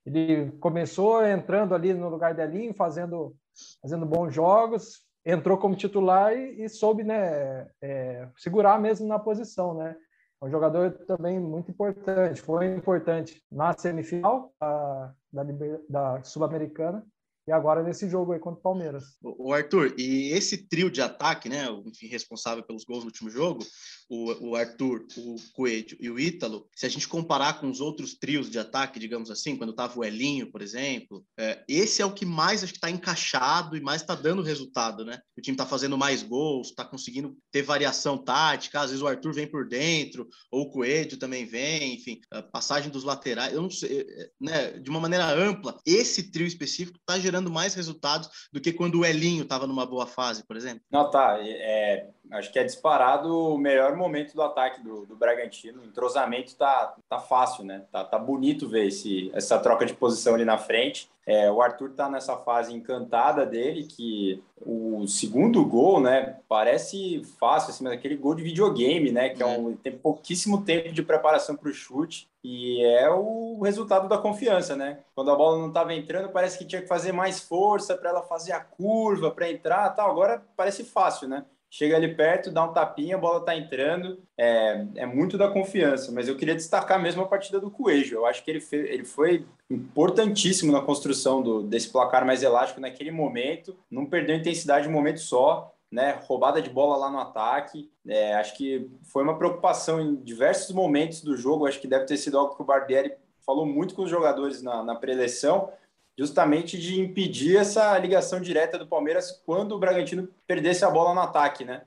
ele 0.10 0.52
começou 0.60 1.26
entrando 1.26 1.76
ali 1.76 1.94
no 1.94 2.10
lugar 2.10 2.34
de 2.34 2.42
Elinho, 2.42 2.74
fazendo, 2.74 3.36
fazendo 3.82 4.06
bons 4.06 4.34
jogos, 4.34 5.04
entrou 5.26 5.58
como 5.58 5.76
titular 5.76 6.36
e, 6.36 6.64
e 6.64 6.70
soube 6.70 7.04
né, 7.04 7.68
é, 7.82 8.28
segurar 8.38 8.80
mesmo 8.80 9.08
na 9.08 9.20
posição. 9.20 9.74
Né? 9.76 9.96
É 10.42 10.46
um 10.46 10.50
jogador 10.50 10.92
também 11.06 11.40
muito 11.40 11.70
importante. 11.72 12.42
Foi 12.42 12.66
importante 12.68 13.42
na 13.52 13.78
semifinal 13.78 14.52
da, 14.60 15.14
da, 15.32 15.44
da 15.90 16.24
Sul-Americana 16.24 17.06
e 17.50 17.52
agora 17.52 17.82
nesse 17.82 18.08
jogo 18.08 18.32
aí 18.32 18.40
contra 18.40 18.60
o 18.60 18.62
Palmeiras. 18.62 19.04
O 19.24 19.52
Arthur, 19.52 19.96
e 19.98 20.32
esse 20.34 20.70
trio 20.70 20.92
de 20.92 21.02
ataque, 21.02 21.50
né, 21.50 21.66
enfim, 21.84 22.06
responsável 22.06 22.64
pelos 22.64 22.84
gols 22.84 23.04
no 23.04 23.08
último 23.08 23.30
jogo, 23.30 23.66
o, 24.08 24.50
o 24.50 24.56
Arthur, 24.56 25.06
o 25.18 25.36
Coelho 25.54 25.98
e 26.00 26.10
o 26.10 26.20
Ítalo, 26.20 26.68
se 26.76 26.86
a 26.86 26.90
gente 26.90 27.08
comparar 27.08 27.60
com 27.60 27.70
os 27.70 27.82
outros 27.82 28.16
trios 28.16 28.50
de 28.50 28.60
ataque, 28.60 29.00
digamos 29.00 29.32
assim, 29.32 29.56
quando 29.56 29.72
estava 29.72 30.00
o 30.00 30.04
Elinho, 30.04 30.52
por 30.52 30.62
exemplo, 30.62 31.24
é, 31.38 31.64
esse 31.68 32.02
é 32.02 32.06
o 32.06 32.14
que 32.14 32.26
mais 32.26 32.64
acho 32.64 32.74
que 32.74 32.78
está 32.78 32.90
encaixado 32.90 33.76
e 33.76 33.82
mais 33.82 34.02
está 34.02 34.14
dando 34.16 34.42
resultado, 34.42 35.04
né? 35.04 35.20
O 35.38 35.42
time 35.42 35.56
está 35.56 35.66
fazendo 35.66 35.98
mais 35.98 36.22
gols, 36.22 36.70
está 36.70 36.86
conseguindo 36.86 37.36
ter 37.52 37.62
variação 37.62 38.18
tática, 38.18 38.82
às 38.82 38.90
vezes 38.90 39.04
o 39.04 39.08
Arthur 39.08 39.34
vem 39.34 39.48
por 39.48 39.68
dentro, 39.68 40.28
ou 40.52 40.64
o 40.64 40.72
Coelho 40.72 41.18
também 41.18 41.46
vem, 41.46 41.96
enfim, 41.96 42.20
passagem 42.52 42.92
dos 42.92 43.04
laterais, 43.04 43.54
eu 43.54 43.62
não 43.62 43.70
sei, 43.70 44.02
é, 44.02 44.30
né, 44.40 44.72
de 44.80 44.90
uma 44.90 45.00
maneira 45.00 45.32
ampla, 45.32 45.78
esse 45.86 46.32
trio 46.32 46.48
específico 46.48 46.98
está 46.98 47.20
gerando 47.20 47.39
mais 47.48 47.76
resultados 47.76 48.50
do 48.52 48.60
que 48.60 48.74
quando 48.74 49.00
o 49.00 49.06
Elinho 49.06 49.44
estava 49.44 49.68
numa 49.68 49.86
boa 49.86 50.08
fase, 50.08 50.44
por 50.44 50.58
exemplo. 50.58 50.82
Não, 50.92 51.10
tá, 51.10 51.38
é, 51.40 52.08
acho 52.32 52.52
que 52.52 52.58
é 52.58 52.64
disparado 52.64 53.54
o 53.54 53.58
melhor 53.58 53.96
momento 53.96 54.34
do 54.34 54.42
ataque 54.42 54.82
do, 54.82 55.06
do 55.06 55.16
Bragantino. 55.16 55.82
O 55.82 55.86
entrosamento 55.86 56.56
tá, 56.56 56.96
tá 57.08 57.20
fácil, 57.20 57.64
né? 57.64 57.84
Tá, 57.92 58.04
tá 58.04 58.18
bonito 58.18 58.68
ver 58.68 58.88
esse, 58.88 59.30
essa 59.34 59.60
troca 59.60 59.86
de 59.86 59.94
posição 59.94 60.34
ali 60.34 60.46
na 60.46 60.58
frente. 60.58 61.10
É, 61.30 61.52
o 61.52 61.62
Arthur 61.62 61.92
tá 61.92 62.10
nessa 62.10 62.36
fase 62.38 62.74
encantada 62.74 63.46
dele, 63.46 63.84
que 63.84 64.44
o 64.66 65.06
segundo 65.06 65.64
gol, 65.64 66.02
né, 66.02 66.40
parece 66.50 67.24
fácil, 67.40 67.70
assim, 67.70 67.84
mas 67.84 67.94
aquele 67.94 68.18
gol 68.18 68.34
de 68.34 68.42
videogame, 68.42 69.12
né, 69.12 69.30
que 69.30 69.44
é, 69.44 69.46
um, 69.46 69.76
tem 69.76 69.96
pouquíssimo 69.96 70.66
tempo 70.66 70.92
de 70.92 71.04
preparação 71.04 71.56
para 71.56 71.70
o 71.70 71.72
chute 71.74 72.28
e 72.44 72.84
é 72.84 73.08
o 73.12 73.62
resultado 73.62 74.10
da 74.10 74.18
confiança, 74.18 74.76
né? 74.76 75.02
Quando 75.14 75.30
a 75.30 75.36
bola 75.36 75.60
não 75.60 75.68
estava 75.68 75.94
entrando, 75.94 76.30
parece 76.30 76.58
que 76.58 76.66
tinha 76.66 76.82
que 76.82 76.88
fazer 76.88 77.12
mais 77.12 77.40
força 77.42 77.96
para 77.96 78.10
ela 78.10 78.24
fazer 78.24 78.54
a 78.54 78.62
curva, 78.62 79.30
para 79.30 79.52
entrar, 79.52 79.88
tal. 79.92 80.10
Agora 80.10 80.44
parece 80.58 80.84
fácil, 80.84 81.28
né? 81.28 81.46
Chega 81.70 81.96
ali 81.96 82.16
perto, 82.16 82.52
dá 82.52 82.64
um 82.64 82.74
tapinha, 82.74 83.16
a 83.16 83.20
bola 83.20 83.46
tá 83.46 83.56
entrando. 83.56 84.22
É, 84.38 84.86
é 84.96 85.06
muito 85.06 85.38
da 85.38 85.48
confiança, 85.48 86.12
mas 86.12 86.28
eu 86.28 86.36
queria 86.36 86.56
destacar 86.56 87.02
mesmo 87.02 87.22
a 87.22 87.28
partida 87.28 87.60
do 87.60 87.70
Coelho. 87.70 88.18
Eu 88.18 88.26
acho 88.26 88.44
que 88.44 88.50
ele, 88.50 88.60
fez, 88.60 88.90
ele 88.90 89.06
foi 89.06 89.46
importantíssimo 89.70 90.72
na 90.72 90.82
construção 90.82 91.42
do, 91.42 91.62
desse 91.62 91.90
placar 91.92 92.26
mais 92.26 92.42
elástico 92.42 92.82
naquele 92.82 93.12
momento, 93.12 93.78
não 93.90 94.06
perdeu 94.06 94.36
intensidade 94.36 94.88
um 94.88 94.92
momento 94.92 95.20
só. 95.20 95.74
Né, 95.92 96.20
roubada 96.28 96.62
de 96.62 96.70
bola 96.70 96.96
lá 96.96 97.10
no 97.10 97.18
ataque. 97.18 97.90
É, 98.08 98.36
acho 98.36 98.56
que 98.56 98.88
foi 99.12 99.24
uma 99.24 99.40
preocupação 99.40 100.00
em 100.00 100.18
diversos 100.18 100.72
momentos 100.72 101.24
do 101.24 101.36
jogo. 101.36 101.66
Acho 101.66 101.82
que 101.82 101.88
deve 101.88 102.06
ter 102.06 102.16
sido 102.16 102.38
algo 102.38 102.56
que 102.56 102.62
o 102.62 102.66
Barbieri 102.66 103.14
falou 103.44 103.66
muito 103.66 103.96
com 103.96 104.04
os 104.04 104.10
jogadores 104.12 104.62
na, 104.62 104.84
na 104.84 104.94
pré-eleição, 104.94 105.72
justamente 106.20 106.78
de 106.78 107.00
impedir 107.00 107.56
essa 107.56 107.98
ligação 107.98 108.42
direta 108.42 108.78
do 108.78 108.86
Palmeiras 108.86 109.42
quando 109.46 109.72
o 109.74 109.80
Bragantino 109.80 110.28
perdesse 110.46 110.84
a 110.84 110.90
bola 110.90 111.14
no 111.14 111.22
ataque, 111.22 111.64
né? 111.64 111.84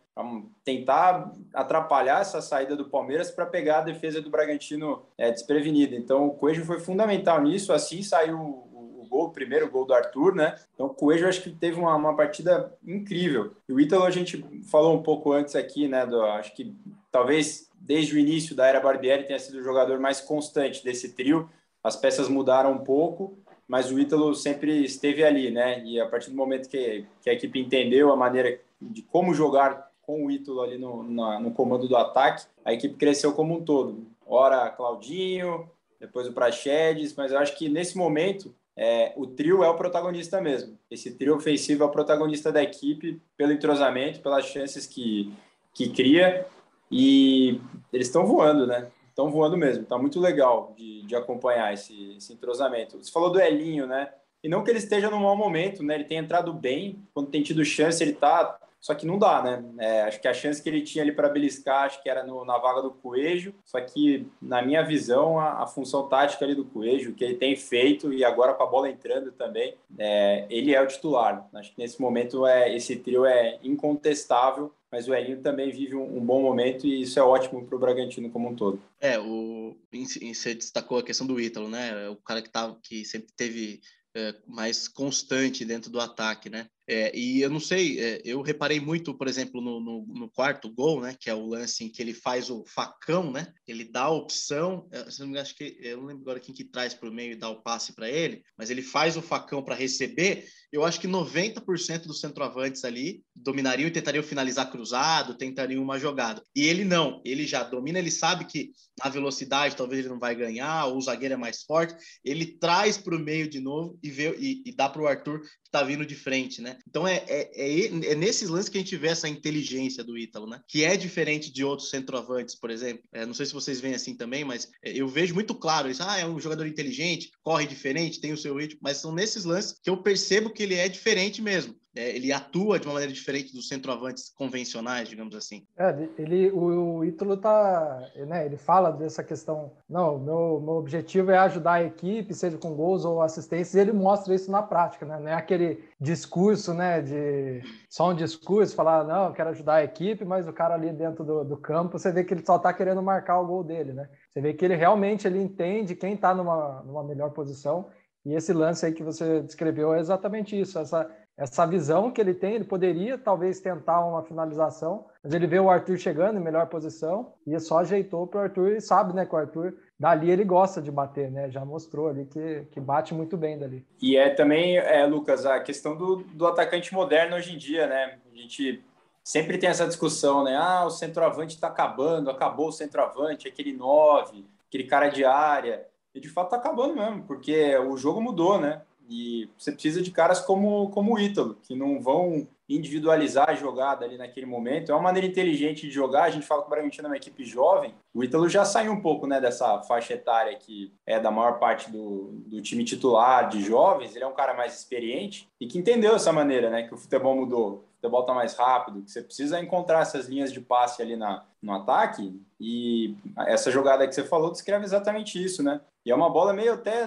tentar 0.64 1.30
atrapalhar 1.52 2.22
essa 2.22 2.40
saída 2.40 2.74
do 2.74 2.88
Palmeiras 2.88 3.30
para 3.30 3.44
pegar 3.44 3.80
a 3.80 3.82
defesa 3.82 4.22
do 4.22 4.30
Bragantino 4.30 5.02
é, 5.18 5.30
desprevenida. 5.30 5.94
Então 5.94 6.26
o 6.26 6.30
Coelho 6.34 6.64
foi 6.64 6.80
fundamental 6.80 7.42
nisso, 7.42 7.74
assim 7.74 8.02
saiu 8.02 8.70
gol, 9.12 9.26
o 9.26 9.30
primeiro 9.30 9.70
gol 9.70 9.84
do 9.84 9.92
Arthur, 9.92 10.34
né? 10.34 10.58
Então 10.72 10.86
o 10.86 10.94
Coelho 10.94 11.28
acho 11.28 11.42
que 11.42 11.50
teve 11.50 11.78
uma, 11.78 11.94
uma 11.94 12.16
partida 12.16 12.72
incrível. 12.82 13.52
E 13.68 13.72
o 13.74 13.78
Ítalo 13.78 14.04
a 14.04 14.10
gente 14.10 14.42
falou 14.70 14.94
um 14.94 15.02
pouco 15.02 15.30
antes 15.30 15.54
aqui, 15.54 15.86
né? 15.86 16.06
Do, 16.06 16.22
acho 16.22 16.54
que 16.54 16.74
talvez 17.10 17.68
desde 17.78 18.14
o 18.14 18.18
início 18.18 18.56
da 18.56 18.66
era 18.66 18.80
Barbieri 18.80 19.26
tenha 19.26 19.38
sido 19.38 19.58
o 19.58 19.62
jogador 19.62 20.00
mais 20.00 20.22
constante 20.22 20.82
desse 20.82 21.12
trio. 21.12 21.50
As 21.84 21.96
peças 21.96 22.28
mudaram 22.28 22.72
um 22.72 22.78
pouco, 22.78 23.36
mas 23.66 23.90
o 23.90 23.99
Ítalo 23.99 24.35
sempre 24.35 24.85
esteve 24.85 25.25
ali, 25.25 25.50
né? 25.50 25.83
E 25.85 26.00
a 26.00 26.07
partir 26.07 26.31
do 26.31 26.37
momento 26.37 26.69
que, 26.69 27.07
que 27.23 27.31
a 27.31 27.33
equipe 27.33 27.59
entendeu 27.59 28.12
a 28.12 28.16
maneira 28.16 28.61
de 28.81 29.02
como 29.02 29.35
jogar 29.35 29.90
com 30.02 30.26
o 30.26 30.31
Ítalo 30.31 30.61
ali 30.62 30.78
no, 30.78 31.02
na, 31.02 31.38
no 31.38 31.52
comando 31.52 31.88
do 31.88 31.97
ataque, 31.97 32.47
a 32.64 32.73
equipe 32.73 32.97
cresceu 32.97 33.33
como 33.33 33.54
um 33.54 33.64
todo. 33.64 34.07
Ora 34.26 34.71
Claudinho, 34.71 35.69
depois 36.00 36.26
o 36.26 36.33
Praxedes, 36.33 37.14
mas 37.14 37.31
eu 37.31 37.38
acho 37.38 37.57
que 37.57 37.69
nesse 37.69 37.97
momento 37.97 38.54
é, 38.76 39.12
o 39.16 39.26
trio 39.26 39.62
é 39.62 39.69
o 39.69 39.76
protagonista 39.76 40.40
mesmo. 40.40 40.78
Esse 40.90 41.12
trio 41.12 41.37
ofensivo 41.37 41.85
é 41.85 41.87
o 41.87 41.90
protagonista 41.90 42.50
da 42.50 42.62
equipe 42.62 43.21
pelo 43.37 43.52
entrosamento, 43.52 44.21
pelas 44.21 44.47
chances 44.47 44.87
que, 44.87 45.33
que 45.73 45.90
cria 45.90 46.47
e 46.90 47.61
eles 47.92 48.09
estão 48.09 48.26
voando, 48.26 48.66
né? 48.66 48.88
Estão 49.12 49.31
voando 49.31 49.57
mesmo. 49.57 49.85
Está 49.85 49.97
muito 49.97 50.19
legal 50.19 50.75
de, 50.76 51.02
de 51.02 51.14
acompanhar 51.14 51.73
esse, 51.73 52.16
esse 52.16 52.33
entrosamento. 52.33 52.99
Você 52.99 53.12
falou 53.12 53.31
do 53.31 53.40
Elinho, 53.40 53.87
né? 53.87 54.11
E 54.42 54.49
não 54.49 54.64
que 54.64 54.71
ele 54.71 54.78
esteja 54.78 55.09
no 55.09 55.21
mau 55.21 55.37
momento, 55.37 55.83
né? 55.85 55.95
Ele 55.95 56.04
tem 56.04 56.19
entrado 56.19 56.52
bem, 56.52 57.07
quando 57.14 57.31
tem 57.31 57.42
tido 57.42 57.64
chance, 57.64 58.02
ele 58.02 58.14
tá 58.14 58.59
só 58.82 58.96
que 58.96 59.06
não 59.06 59.16
dá, 59.16 59.40
né? 59.40 59.64
É, 59.78 60.02
acho 60.02 60.20
que 60.20 60.26
a 60.26 60.34
chance 60.34 60.60
que 60.60 60.68
ele 60.68 60.82
tinha 60.82 61.04
ali 61.04 61.12
para 61.12 61.28
beliscar, 61.28 61.84
acho 61.84 62.02
que 62.02 62.10
era 62.10 62.24
no, 62.24 62.44
na 62.44 62.58
vaga 62.58 62.82
do 62.82 62.90
Coelho. 62.90 63.54
Só 63.64 63.80
que, 63.80 64.26
na 64.42 64.60
minha 64.60 64.82
visão, 64.82 65.38
a, 65.38 65.62
a, 65.62 65.66
função 65.68 66.08
tática 66.08 66.44
ali 66.44 66.52
do 66.52 66.64
Coelho, 66.64 67.14
que 67.14 67.22
ele 67.22 67.36
tem 67.36 67.54
feito, 67.54 68.12
e 68.12 68.24
agora 68.24 68.54
com 68.54 68.64
a 68.64 68.66
bola 68.66 68.90
entrando 68.90 69.30
também, 69.30 69.76
é, 69.96 70.46
ele 70.50 70.74
é 70.74 70.82
o 70.82 70.88
titular. 70.88 71.48
Acho 71.54 71.72
que 71.72 71.80
nesse 71.80 72.02
momento 72.02 72.44
é, 72.44 72.74
esse 72.74 72.96
trio 72.96 73.24
é 73.24 73.60
incontestável, 73.62 74.74
mas 74.90 75.06
o 75.06 75.14
Elinho 75.14 75.40
também 75.40 75.70
vive 75.70 75.94
um, 75.94 76.20
bom 76.20 76.42
momento 76.42 76.84
e 76.84 77.02
isso 77.02 77.20
é 77.20 77.22
ótimo 77.22 77.64
para 77.64 77.76
o 77.76 77.78
Bragantino 77.78 78.30
como 78.30 78.48
um 78.48 78.56
todo. 78.56 78.82
É, 79.00 79.16
o, 79.16 79.76
você 79.92 80.54
destacou 80.56 80.98
a 80.98 81.04
questão 81.04 81.24
do 81.24 81.40
Ítalo, 81.40 81.68
né? 81.68 82.08
O 82.08 82.16
cara 82.16 82.42
que, 82.42 82.50
tá, 82.50 82.76
que 82.82 83.04
sempre 83.04 83.28
teve 83.36 83.80
é, 84.14 84.34
mais 84.46 84.88
constante 84.88 85.64
dentro 85.64 85.90
do 85.90 86.00
ataque, 86.00 86.50
né? 86.50 86.66
É, 86.88 87.16
e 87.16 87.40
eu 87.40 87.48
não 87.48 87.60
sei, 87.60 88.00
é, 88.00 88.20
eu 88.24 88.42
reparei 88.42 88.80
muito, 88.80 89.14
por 89.14 89.28
exemplo, 89.28 89.60
no, 89.60 89.80
no, 89.80 90.04
no, 90.06 90.28
quarto 90.28 90.68
gol, 90.68 91.00
né? 91.00 91.16
Que 91.18 91.30
é 91.30 91.34
o 91.34 91.46
lance 91.46 91.84
em 91.84 91.88
que 91.88 92.02
ele 92.02 92.12
faz 92.12 92.50
o 92.50 92.64
facão, 92.66 93.30
né? 93.30 93.52
Ele 93.66 93.84
dá 93.84 94.02
a 94.02 94.10
opção, 94.10 94.88
é, 94.92 95.06
eu 95.18 95.26
não, 95.26 95.40
acho 95.40 95.54
que, 95.54 95.78
eu 95.80 95.98
não 95.98 96.06
lembro 96.06 96.22
agora 96.22 96.40
quem 96.40 96.54
que 96.54 96.64
traz 96.64 96.92
para 96.92 97.08
o 97.08 97.12
meio 97.12 97.32
e 97.32 97.36
dá 97.36 97.48
o 97.48 97.62
passe 97.62 97.92
para 97.92 98.10
ele, 98.10 98.42
mas 98.58 98.68
ele 98.68 98.82
faz 98.82 99.16
o 99.16 99.22
facão 99.22 99.62
para 99.62 99.76
receber. 99.76 100.44
Eu 100.72 100.84
acho 100.84 101.00
que 101.00 101.06
90% 101.06 102.06
dos 102.06 102.20
centroavantes 102.20 102.84
ali 102.84 103.22
dominariam 103.34 103.86
e 103.86 103.92
tentariam 103.92 104.24
finalizar 104.24 104.70
cruzado, 104.70 105.36
tentariam 105.36 105.82
uma 105.82 105.98
jogada. 105.98 106.42
E 106.54 106.64
ele 106.64 106.84
não, 106.84 107.20
ele 107.24 107.46
já 107.46 107.62
domina, 107.62 107.98
ele 107.98 108.10
sabe 108.10 108.44
que 108.44 108.72
na 109.02 109.08
velocidade 109.08 109.76
talvez 109.76 110.00
ele 110.00 110.08
não 110.08 110.18
vai 110.18 110.34
ganhar, 110.34 110.86
ou 110.86 110.96
o 110.96 111.00
zagueiro 111.00 111.34
é 111.34 111.36
mais 111.36 111.62
forte, 111.62 111.94
ele 112.24 112.46
traz 112.58 112.96
para 112.96 113.16
o 113.16 113.18
meio 113.18 113.48
de 113.48 113.60
novo 113.60 113.98
e, 114.02 114.10
vê, 114.10 114.34
e, 114.38 114.62
e 114.66 114.72
dá 114.74 114.88
para 114.88 115.02
o 115.02 115.06
Arthur 115.06 115.40
que 115.40 115.48
está 115.66 115.82
vindo 115.82 116.04
de 116.04 116.14
frente, 116.14 116.60
né? 116.60 116.71
Então 116.88 117.06
é, 117.06 117.24
é, 117.28 117.50
é, 117.54 117.86
é, 117.86 118.14
nesses 118.14 118.48
lances 118.48 118.68
que 118.68 118.78
a 118.78 118.80
gente 118.80 118.96
vê 118.96 119.08
essa 119.08 119.28
inteligência 119.28 120.02
do 120.04 120.16
Ítalo, 120.16 120.46
né? 120.46 120.60
Que 120.68 120.84
é 120.84 120.96
diferente 120.96 121.52
de 121.52 121.64
outros 121.64 121.90
centroavantes, 121.90 122.54
por 122.54 122.70
exemplo. 122.70 123.02
É, 123.12 123.26
não 123.26 123.34
sei 123.34 123.46
se 123.46 123.52
vocês 123.52 123.80
veem 123.80 123.94
assim 123.94 124.14
também, 124.14 124.44
mas 124.44 124.70
é, 124.82 124.92
eu 124.92 125.08
vejo 125.08 125.34
muito 125.34 125.54
claro 125.54 125.90
isso. 125.90 126.02
Ah, 126.02 126.18
é 126.18 126.26
um 126.26 126.40
jogador 126.40 126.66
inteligente, 126.66 127.30
corre 127.42 127.66
diferente, 127.66 128.20
tem 128.20 128.32
o 128.32 128.36
seu 128.36 128.56
ritmo, 128.56 128.80
mas 128.82 128.98
são 128.98 129.12
nesses 129.12 129.44
lances 129.44 129.78
que 129.82 129.90
eu 129.90 130.02
percebo 130.02 130.50
que 130.50 130.62
ele 130.62 130.74
é 130.74 130.88
diferente 130.88 131.40
mesmo 131.42 131.74
é, 131.94 132.16
ele 132.16 132.32
atua 132.32 132.78
de 132.78 132.87
uma 132.87 132.94
maneira 132.94 133.12
diferente 133.12 133.52
dos 133.52 133.68
centroavantes 133.68 134.30
convencionais, 134.30 135.08
digamos 135.08 135.34
assim. 135.34 135.66
É, 135.76 136.08
ele, 136.18 136.50
o, 136.50 136.99
o 136.99 137.04
Ítalo 137.04 137.37
tá, 137.37 138.11
né, 138.26 138.46
ele 138.46 138.56
fala 138.56 138.90
dessa 138.90 139.22
questão, 139.22 139.72
não, 139.88 140.18
meu, 140.18 140.61
meu 140.61 140.75
objetivo 140.75 141.30
é 141.30 141.38
ajudar 141.38 141.75
a 141.75 141.84
equipe, 141.84 142.32
seja 142.32 142.56
com 142.56 142.75
gols 142.75 143.04
ou 143.04 143.20
assistências, 143.20 143.75
e 143.75 143.80
ele 143.80 143.92
mostra 143.92 144.34
isso 144.34 144.50
na 144.50 144.62
prática, 144.62 145.04
né, 145.04 145.18
não 145.20 145.28
é 145.28 145.34
aquele 145.34 145.84
discurso, 146.00 146.72
né, 146.72 147.02
de 147.02 147.62
só 147.90 148.11
um 148.11 148.14
discurso, 148.14 148.75
falar, 148.75 149.04
não, 149.04 149.26
eu 149.26 149.32
quero 149.32 149.50
ajudar 149.50 149.75
a 149.75 149.84
equipe, 149.84 150.25
mas 150.25 150.49
o 150.49 150.52
cara 150.52 150.75
ali 150.75 150.90
dentro 150.92 151.25
do, 151.25 151.44
do 151.44 151.56
campo, 151.58 151.99
você 151.99 152.11
vê 152.11 152.25
que 152.25 152.32
ele 152.32 152.44
só 152.44 152.58
tá 152.58 152.72
querendo 152.72 153.02
marcar 153.02 153.38
o 153.38 153.46
gol 153.46 153.62
dele, 153.62 153.92
né, 153.92 154.08
você 154.32 154.40
vê 154.40 154.54
que 154.54 154.64
ele 154.64 154.76
realmente 154.76 155.26
ele 155.26 155.40
entende 155.40 155.94
quem 155.94 156.14
está 156.14 156.34
numa, 156.34 156.82
numa 156.84 157.04
melhor 157.04 157.30
posição, 157.30 157.90
e 158.25 158.34
esse 158.34 158.52
lance 158.52 158.87
aí 158.87 158.92
que 158.92 159.02
você 159.02 159.42
descreveu 159.42 159.92
é 159.92 159.99
exatamente 159.99 160.58
isso, 160.58 160.78
essa 160.78 161.11
essa 161.36 161.66
visão 161.66 162.10
que 162.10 162.20
ele 162.20 162.34
tem, 162.34 162.54
ele 162.54 162.64
poderia 162.64 163.16
talvez 163.16 163.58
tentar 163.58 164.04
uma 164.04 164.22
finalização, 164.22 165.06
mas 165.22 165.32
ele 165.32 165.46
vê 165.46 165.58
o 165.58 165.70
Arthur 165.70 165.96
chegando 165.96 166.38
em 166.38 166.42
melhor 166.42 166.66
posição 166.66 167.32
e 167.46 167.58
só 167.58 167.78
ajeitou 167.78 168.26
para 168.26 168.40
o 168.40 168.42
Arthur 168.44 168.72
e 168.72 168.80
sabe, 168.80 169.14
né, 169.14 169.24
que 169.24 169.34
o 169.34 169.38
Arthur 169.38 169.74
dali 169.98 170.30
ele 170.30 170.44
gosta 170.44 170.82
de 170.82 170.90
bater, 170.90 171.30
né? 171.30 171.48
Já 171.48 171.64
mostrou 171.64 172.08
ali 172.08 172.26
que, 172.26 172.66
que 172.72 172.80
bate 172.80 173.14
muito 173.14 173.36
bem 173.36 173.56
dali. 173.56 173.86
E 174.00 174.16
é 174.16 174.30
também, 174.30 174.76
é, 174.76 175.06
Lucas, 175.06 175.46
a 175.46 175.60
questão 175.60 175.96
do, 175.96 176.16
do 176.16 176.46
atacante 176.46 176.92
moderno 176.92 177.36
hoje 177.36 177.54
em 177.54 177.58
dia, 177.58 177.86
né? 177.86 178.18
A 178.30 178.36
gente 178.36 178.84
sempre 179.22 179.58
tem 179.58 179.70
essa 179.70 179.86
discussão, 179.86 180.42
né? 180.42 180.56
Ah, 180.56 180.84
o 180.84 180.90
centroavante 180.90 181.54
está 181.54 181.68
acabando, 181.68 182.30
acabou 182.30 182.68
o 182.68 182.72
centroavante, 182.72 183.46
aquele 183.46 183.72
nove, 183.72 184.44
aquele 184.68 184.84
cara 184.84 185.08
de 185.08 185.24
área. 185.24 185.86
E 186.14 186.20
de 186.20 186.28
fato 186.28 186.46
está 186.46 186.56
acabando 186.56 186.96
mesmo, 186.96 187.22
porque 187.22 187.76
o 187.78 187.96
jogo 187.96 188.20
mudou, 188.20 188.60
né? 188.60 188.82
E 189.09 189.49
você 189.59 189.73
precisa 189.73 190.00
de 190.00 190.11
caras 190.11 190.40
como, 190.40 190.90
como 190.90 191.14
o 191.14 191.18
Ítalo, 191.18 191.56
que 191.62 191.75
não 191.75 192.00
vão 192.00 192.47
individualizar 192.68 193.50
a 193.50 193.54
jogada 193.54 194.04
ali 194.04 194.16
naquele 194.16 194.47
momento. 194.47 194.90
É 194.90 194.94
uma 194.94 195.02
maneira 195.02 195.26
inteligente 195.26 195.82
de 195.82 195.90
jogar. 195.90 196.25
A 196.25 196.30
gente 196.30 196.47
fala 196.47 196.62
que 196.62 196.68
o 196.68 196.71
Bragantino 196.71 197.06
é 197.06 197.11
uma 197.11 197.16
equipe 197.16 197.44
jovem. 197.44 197.94
O 198.14 198.23
Ítalo 198.25 198.49
já 198.49 198.64
saiu 198.64 198.92
um 198.92 199.00
pouco 199.00 199.26
né, 199.26 199.40
dessa 199.40 199.82
faixa 199.82 200.14
etária 200.14 200.56
que 200.56 200.92
é 201.06 201.21
da 201.21 201.30
maior 201.30 201.59
parte 201.59 201.90
do, 201.90 202.32
do 202.47 202.62
time 202.62 202.85
titular 202.85 203.49
de 203.49 203.62
jovens. 203.62 204.14
Ele 204.14 204.25
é 204.25 204.28
um 204.28 204.35
cara 204.35 204.54
mais 204.54 204.78
experiente 204.78 205.49
e 205.61 205.66
que 205.66 205.78
entendeu 205.78 206.14
essa 206.14 206.32
maneira, 206.32 206.71
né? 206.71 206.85
Que 206.85 206.94
o 206.94 206.99
futebol 206.99 207.37
mudou. 207.37 207.73
O 207.73 207.94
futebol 207.97 208.21
está 208.21 208.35
mais 208.35 208.54
rápido, 208.54 209.02
que 209.02 209.11
você 209.11 209.23
precisa 209.23 209.61
encontrar 209.61 210.00
essas 210.00 210.26
linhas 210.26 210.52
de 210.52 210.61
passe 210.61 211.02
ali 211.02 211.16
na, 211.16 211.44
no 211.62 211.73
ataque. 211.73 212.40
E 212.59 213.14
essa 213.47 213.71
jogada 213.71 214.06
que 214.09 214.14
você 214.14 214.25
falou 214.25 214.50
descreve 214.50 214.85
exatamente 214.85 215.42
isso, 215.42 215.62
né? 215.62 215.80
E 216.04 216.11
é 216.11 216.14
uma 216.14 216.28
bola 216.28 216.52
meio 216.52 216.73
até 216.75 217.06